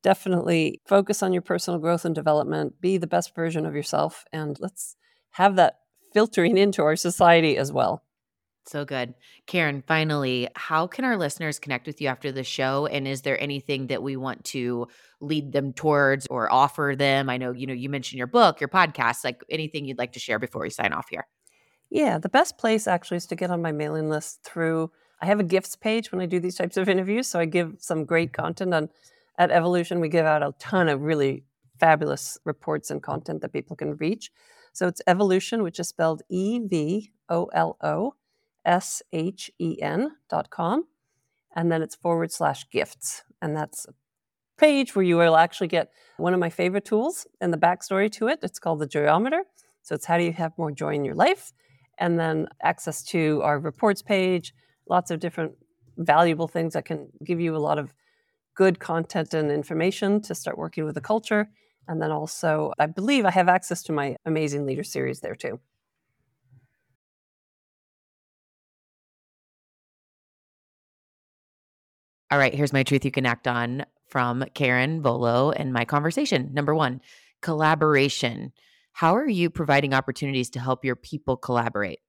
definitely 0.03 0.81
focus 0.85 1.21
on 1.21 1.33
your 1.33 1.41
personal 1.41 1.79
growth 1.79 2.05
and 2.05 2.15
development, 2.15 2.81
be 2.81 2.97
the 2.97 3.07
best 3.07 3.35
version 3.35 3.65
of 3.65 3.75
yourself, 3.75 4.25
and 4.31 4.57
let's 4.59 4.95
have 5.31 5.55
that 5.55 5.79
filtering 6.13 6.57
into 6.57 6.81
our 6.83 6.95
society 6.95 7.57
as 7.57 7.71
well. 7.71 8.03
So 8.67 8.85
good. 8.85 9.15
Karin, 9.47 9.83
finally, 9.87 10.47
how 10.55 10.85
can 10.85 11.03
our 11.03 11.17
listeners 11.17 11.57
connect 11.57 11.87
with 11.87 11.99
you 11.99 12.07
after 12.07 12.31
the 12.31 12.43
show? 12.43 12.85
And 12.85 13.07
is 13.07 13.23
there 13.23 13.41
anything 13.41 13.87
that 13.87 14.03
we 14.03 14.15
want 14.15 14.43
to 14.45 14.87
lead 15.19 15.51
them 15.51 15.73
towards 15.73 16.27
or 16.27 16.51
offer 16.51 16.93
them? 16.95 17.29
I 17.29 17.37
know, 17.37 17.51
you 17.53 17.65
know, 17.65 17.73
you 17.73 17.89
mentioned 17.89 18.19
your 18.19 18.27
book, 18.27 18.61
your 18.61 18.69
podcast, 18.69 19.23
like 19.23 19.43
anything 19.49 19.85
you'd 19.85 19.97
like 19.97 20.13
to 20.13 20.19
share 20.19 20.37
before 20.37 20.61
we 20.61 20.69
sign 20.69 20.93
off 20.93 21.09
here. 21.09 21.27
Yeah, 21.89 22.19
the 22.19 22.29
best 22.29 22.57
place 22.57 22.87
actually 22.87 23.17
is 23.17 23.25
to 23.27 23.35
get 23.35 23.49
on 23.49 23.61
my 23.61 23.71
mailing 23.71 24.09
list 24.09 24.43
through 24.43 24.91
I 25.21 25.27
have 25.27 25.39
a 25.39 25.43
gifts 25.43 25.75
page 25.75 26.11
when 26.11 26.19
I 26.19 26.25
do 26.25 26.39
these 26.39 26.55
types 26.55 26.77
of 26.77 26.89
interviews, 26.89 27.27
so 27.27 27.39
I 27.39 27.45
give 27.45 27.75
some 27.79 28.05
great 28.05 28.31
mm-hmm. 28.31 28.41
content 28.41 28.73
on 28.73 28.89
at 29.37 29.51
Evolution. 29.51 29.99
We 29.99 30.09
give 30.09 30.25
out 30.25 30.43
a 30.43 30.53
ton 30.59 30.89
of 30.89 31.01
really 31.01 31.43
fabulous 31.79 32.37
reports 32.43 32.91
and 32.91 33.01
content 33.01 33.41
that 33.41 33.53
people 33.53 33.75
can 33.75 33.95
reach. 33.97 34.31
So 34.73 34.87
it's 34.87 35.01
Evolution, 35.07 35.63
which 35.63 35.79
is 35.79 35.87
spelled 35.87 36.21
E 36.29 36.59
V 36.59 37.11
O 37.29 37.45
L 37.53 37.77
O 37.81 38.15
S 38.65 39.01
H 39.11 39.51
E 39.59 39.81
N 39.81 40.11
dot 40.29 40.49
com. 40.49 40.85
And 41.55 41.71
then 41.71 41.81
it's 41.81 41.95
forward 41.95 42.31
slash 42.31 42.69
gifts. 42.69 43.23
And 43.41 43.55
that's 43.55 43.85
a 43.85 43.93
page 44.57 44.95
where 44.95 45.03
you 45.03 45.17
will 45.17 45.35
actually 45.35 45.67
get 45.67 45.91
one 46.17 46.33
of 46.33 46.39
my 46.39 46.49
favorite 46.49 46.85
tools 46.85 47.27
and 47.41 47.51
the 47.51 47.57
backstory 47.57 48.11
to 48.13 48.27
it. 48.27 48.39
It's 48.43 48.59
called 48.59 48.79
the 48.79 48.87
Joyometer. 48.87 49.41
So 49.81 49.95
it's 49.95 50.05
how 50.05 50.17
do 50.17 50.23
you 50.23 50.33
have 50.33 50.57
more 50.57 50.71
joy 50.71 50.93
in 50.93 51.03
your 51.03 51.15
life? 51.15 51.51
And 51.97 52.19
then 52.19 52.47
access 52.61 53.03
to 53.05 53.41
our 53.43 53.59
reports 53.59 54.01
page, 54.01 54.53
lots 54.89 55.11
of 55.11 55.19
different 55.19 55.53
valuable 55.97 56.47
things 56.47 56.73
that 56.73 56.85
can 56.85 57.07
give 57.23 57.39
you 57.39 57.55
a 57.55 57.59
lot 57.59 57.77
of 57.77 57.93
good 58.55 58.79
content 58.79 59.33
and 59.33 59.51
information 59.51 60.21
to 60.21 60.35
start 60.35 60.57
working 60.57 60.85
with 60.85 60.95
the 60.95 61.01
culture. 61.01 61.49
And 61.87 62.01
then 62.01 62.11
also, 62.11 62.73
I 62.79 62.85
believe 62.85 63.25
I 63.25 63.31
have 63.31 63.49
access 63.49 63.83
to 63.83 63.91
my 63.91 64.15
Amazing 64.25 64.65
Leader 64.65 64.83
series 64.83 65.21
there 65.21 65.35
too. 65.35 65.59
All 72.29 72.37
right, 72.37 72.53
here's 72.53 72.71
my 72.71 72.83
truth 72.83 73.03
you 73.03 73.11
can 73.11 73.25
act 73.25 73.47
on 73.47 73.85
from 74.07 74.45
Karin 74.53 75.01
Volo 75.01 75.51
and 75.51 75.73
my 75.73 75.83
conversation. 75.83 76.49
Number 76.53 76.73
one, 76.73 77.01
collaboration. 77.41 78.53
How 78.93 79.15
are 79.15 79.27
you 79.27 79.49
providing 79.49 79.93
opportunities 79.93 80.49
to 80.51 80.59
help 80.59 80.85
your 80.85 80.95
people 80.95 81.35
collaborate? 81.35 81.99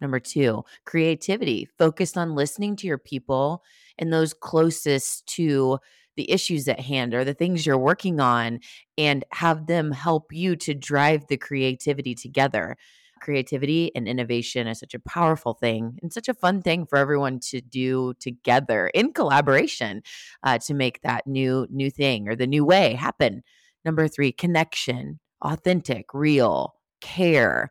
Number 0.00 0.20
two, 0.20 0.64
creativity, 0.84 1.68
focused 1.78 2.18
on 2.18 2.34
listening 2.34 2.76
to 2.76 2.86
your 2.86 2.98
people 2.98 3.62
and 3.98 4.12
those 4.12 4.34
closest 4.34 5.26
to 5.28 5.78
the 6.16 6.30
issues 6.30 6.66
at 6.68 6.80
hand 6.80 7.14
or 7.14 7.24
the 7.24 7.34
things 7.34 7.66
you're 7.66 7.78
working 7.78 8.20
on 8.20 8.60
and 8.98 9.24
have 9.32 9.66
them 9.66 9.92
help 9.92 10.32
you 10.32 10.56
to 10.56 10.74
drive 10.74 11.26
the 11.28 11.36
creativity 11.36 12.14
together. 12.14 12.76
Creativity 13.20 13.94
and 13.94 14.06
innovation 14.06 14.66
is 14.66 14.78
such 14.78 14.94
a 14.94 15.00
powerful 15.00 15.54
thing 15.54 15.98
and 16.02 16.12
such 16.12 16.28
a 16.28 16.34
fun 16.34 16.60
thing 16.60 16.84
for 16.86 16.98
everyone 16.98 17.40
to 17.40 17.60
do 17.60 18.12
together 18.20 18.88
in 18.88 19.12
collaboration 19.12 20.02
uh, 20.42 20.58
to 20.58 20.74
make 20.74 21.00
that 21.02 21.26
new 21.26 21.66
new 21.70 21.90
thing 21.90 22.28
or 22.28 22.36
the 22.36 22.46
new 22.46 22.64
way 22.64 22.94
happen. 22.94 23.42
Number 23.84 24.06
three 24.08 24.32
connection 24.32 25.18
authentic 25.42 26.12
real 26.12 26.74
care 27.00 27.70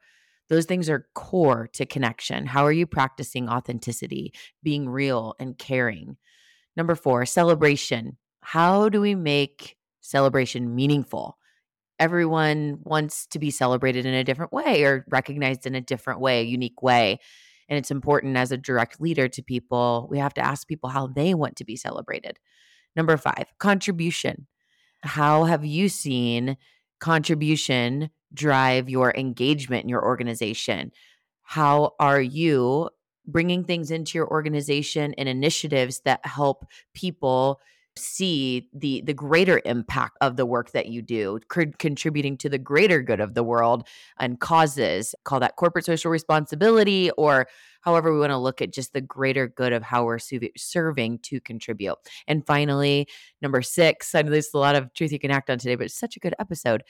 those 0.50 0.66
things 0.66 0.90
are 0.90 1.08
core 1.16 1.68
to 1.74 1.86
connection 1.86 2.46
how 2.46 2.66
are 2.66 2.72
you 2.72 2.86
practicing 2.86 3.50
authenticity 3.50 4.34
being 4.64 4.88
real 4.88 5.36
and 5.40 5.58
caring 5.58 6.18
number 6.76 6.96
four 6.96 7.26
celebration 7.26 8.18
how 8.42 8.90
do 8.90 9.02
we 9.02 9.16
make 9.16 9.76
celebration 10.02 10.76
meaningful 10.76 11.38
everyone 12.00 12.80
wants 12.84 13.28
to 13.28 13.40
be 13.40 13.52
celebrated 13.52 14.06
in 14.06 14.14
a 14.14 14.24
different 14.24 14.52
way 14.52 14.84
or 14.84 15.06
recognized 15.10 15.66
in 15.66 15.76
a 15.76 15.82
different 15.82 16.20
way, 16.20 16.42
a 16.42 16.46
unique 16.46 16.82
way. 16.82 17.20
And 17.70 17.78
it's 17.78 17.92
important 17.92 18.38
as 18.38 18.52
a 18.52 18.58
direct 18.58 19.02
leader 19.02 19.28
to 19.30 19.42
people, 19.42 20.08
we 20.12 20.20
have 20.20 20.34
to 20.36 20.46
ask 20.46 20.68
people 20.68 20.90
how 20.90 21.08
they 21.08 21.34
want 21.34 21.56
to 21.58 21.66
be 21.66 21.76
celebrated. 21.76 22.38
Number 22.96 23.18
five, 23.18 23.46
contribution. 23.60 24.48
How 25.04 25.46
have 25.46 25.66
you 25.66 25.90
seen 25.90 26.58
contribution 27.00 28.10
drive 28.36 28.90
your 28.90 29.14
engagement 29.16 29.84
in 29.84 29.90
your 29.90 30.04
organization? 30.04 30.92
How 31.44 31.94
are 32.00 32.22
you 32.22 32.90
bringing 33.28 33.64
things 33.64 33.92
into 33.92 34.18
your 34.18 34.28
organization 34.28 35.14
and 35.18 35.28
initiatives 35.28 36.02
that 36.02 36.26
help 36.26 36.66
people 36.94 37.60
see 37.98 38.68
the 38.74 39.02
the 39.06 39.14
greater 39.14 39.62
impact 39.64 40.18
of 40.20 40.36
the 40.36 40.46
work 40.46 40.72
that 40.72 40.88
you 40.88 41.02
do 41.02 41.40
contributing 41.80 42.36
to 42.36 42.50
the 42.50 42.58
greater 42.58 43.02
good 43.02 43.22
of 43.22 43.36
the 43.36 43.44
world 43.44 43.88
and 44.20 44.40
causes? 44.40 45.16
Call 45.24 45.40
that 45.40 45.56
corporate 45.56 45.86
social 45.86 46.12
responsibility 46.12 47.10
or 47.12 47.48
however 47.82 48.12
we 48.12 48.20
want 48.20 48.32
to 48.32 48.38
look 48.38 48.62
at 48.62 48.74
just 48.74 48.94
the 48.94 49.02
greater 49.02 49.48
good 49.48 49.72
of 49.72 49.82
how 49.82 50.04
we're 50.04 50.20
serving 50.58 51.20
to 51.20 51.40
contribute. 51.40 51.96
And 52.28 52.46
finally 52.46 53.08
number 53.42 53.62
six 53.62 54.14
i 54.14 54.22
know 54.22 54.32
there's 54.32 54.54
a 54.54 54.58
lot 54.58 54.76
of 54.76 54.94
truth 54.94 55.12
you 55.12 55.20
can 55.20 55.32
act 55.32 55.50
on 55.50 55.58
today 55.58 55.76
but 55.76 55.86
it's 55.86 55.96
such 55.96 56.18
a 56.18 56.20
good 56.20 56.36
episode 56.40 56.84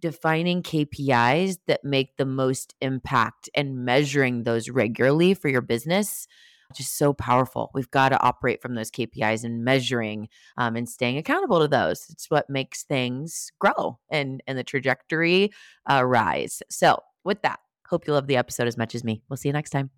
defining 0.00 0.62
KPIs 0.62 1.58
that 1.66 1.84
make 1.84 2.16
the 2.16 2.26
most 2.26 2.74
impact 2.80 3.48
and 3.54 3.84
measuring 3.84 4.44
those 4.44 4.68
regularly 4.68 5.34
for 5.34 5.48
your 5.48 5.60
business 5.60 6.26
just 6.74 6.98
so 6.98 7.12
powerful. 7.12 7.70
We've 7.74 7.90
got 7.90 8.10
to 8.10 8.20
operate 8.20 8.60
from 8.60 8.74
those 8.74 8.90
KPIs 8.90 9.44
and 9.44 9.64
measuring 9.64 10.28
um, 10.56 10.76
and 10.76 10.88
staying 10.88 11.16
accountable 11.16 11.60
to 11.60 11.68
those. 11.68 12.06
It's 12.10 12.30
what 12.30 12.50
makes 12.50 12.82
things 12.82 13.50
grow 13.58 13.98
and 14.10 14.42
and 14.46 14.58
the 14.58 14.64
trajectory 14.64 15.50
uh, 15.90 16.04
rise. 16.04 16.62
So 16.68 17.00
with 17.24 17.42
that, 17.42 17.60
hope 17.88 18.06
you 18.06 18.12
love 18.12 18.26
the 18.26 18.36
episode 18.36 18.68
as 18.68 18.76
much 18.76 18.94
as 18.94 19.04
me. 19.04 19.22
We'll 19.28 19.36
see 19.36 19.48
you 19.48 19.54
next 19.54 19.70
time. 19.70 19.97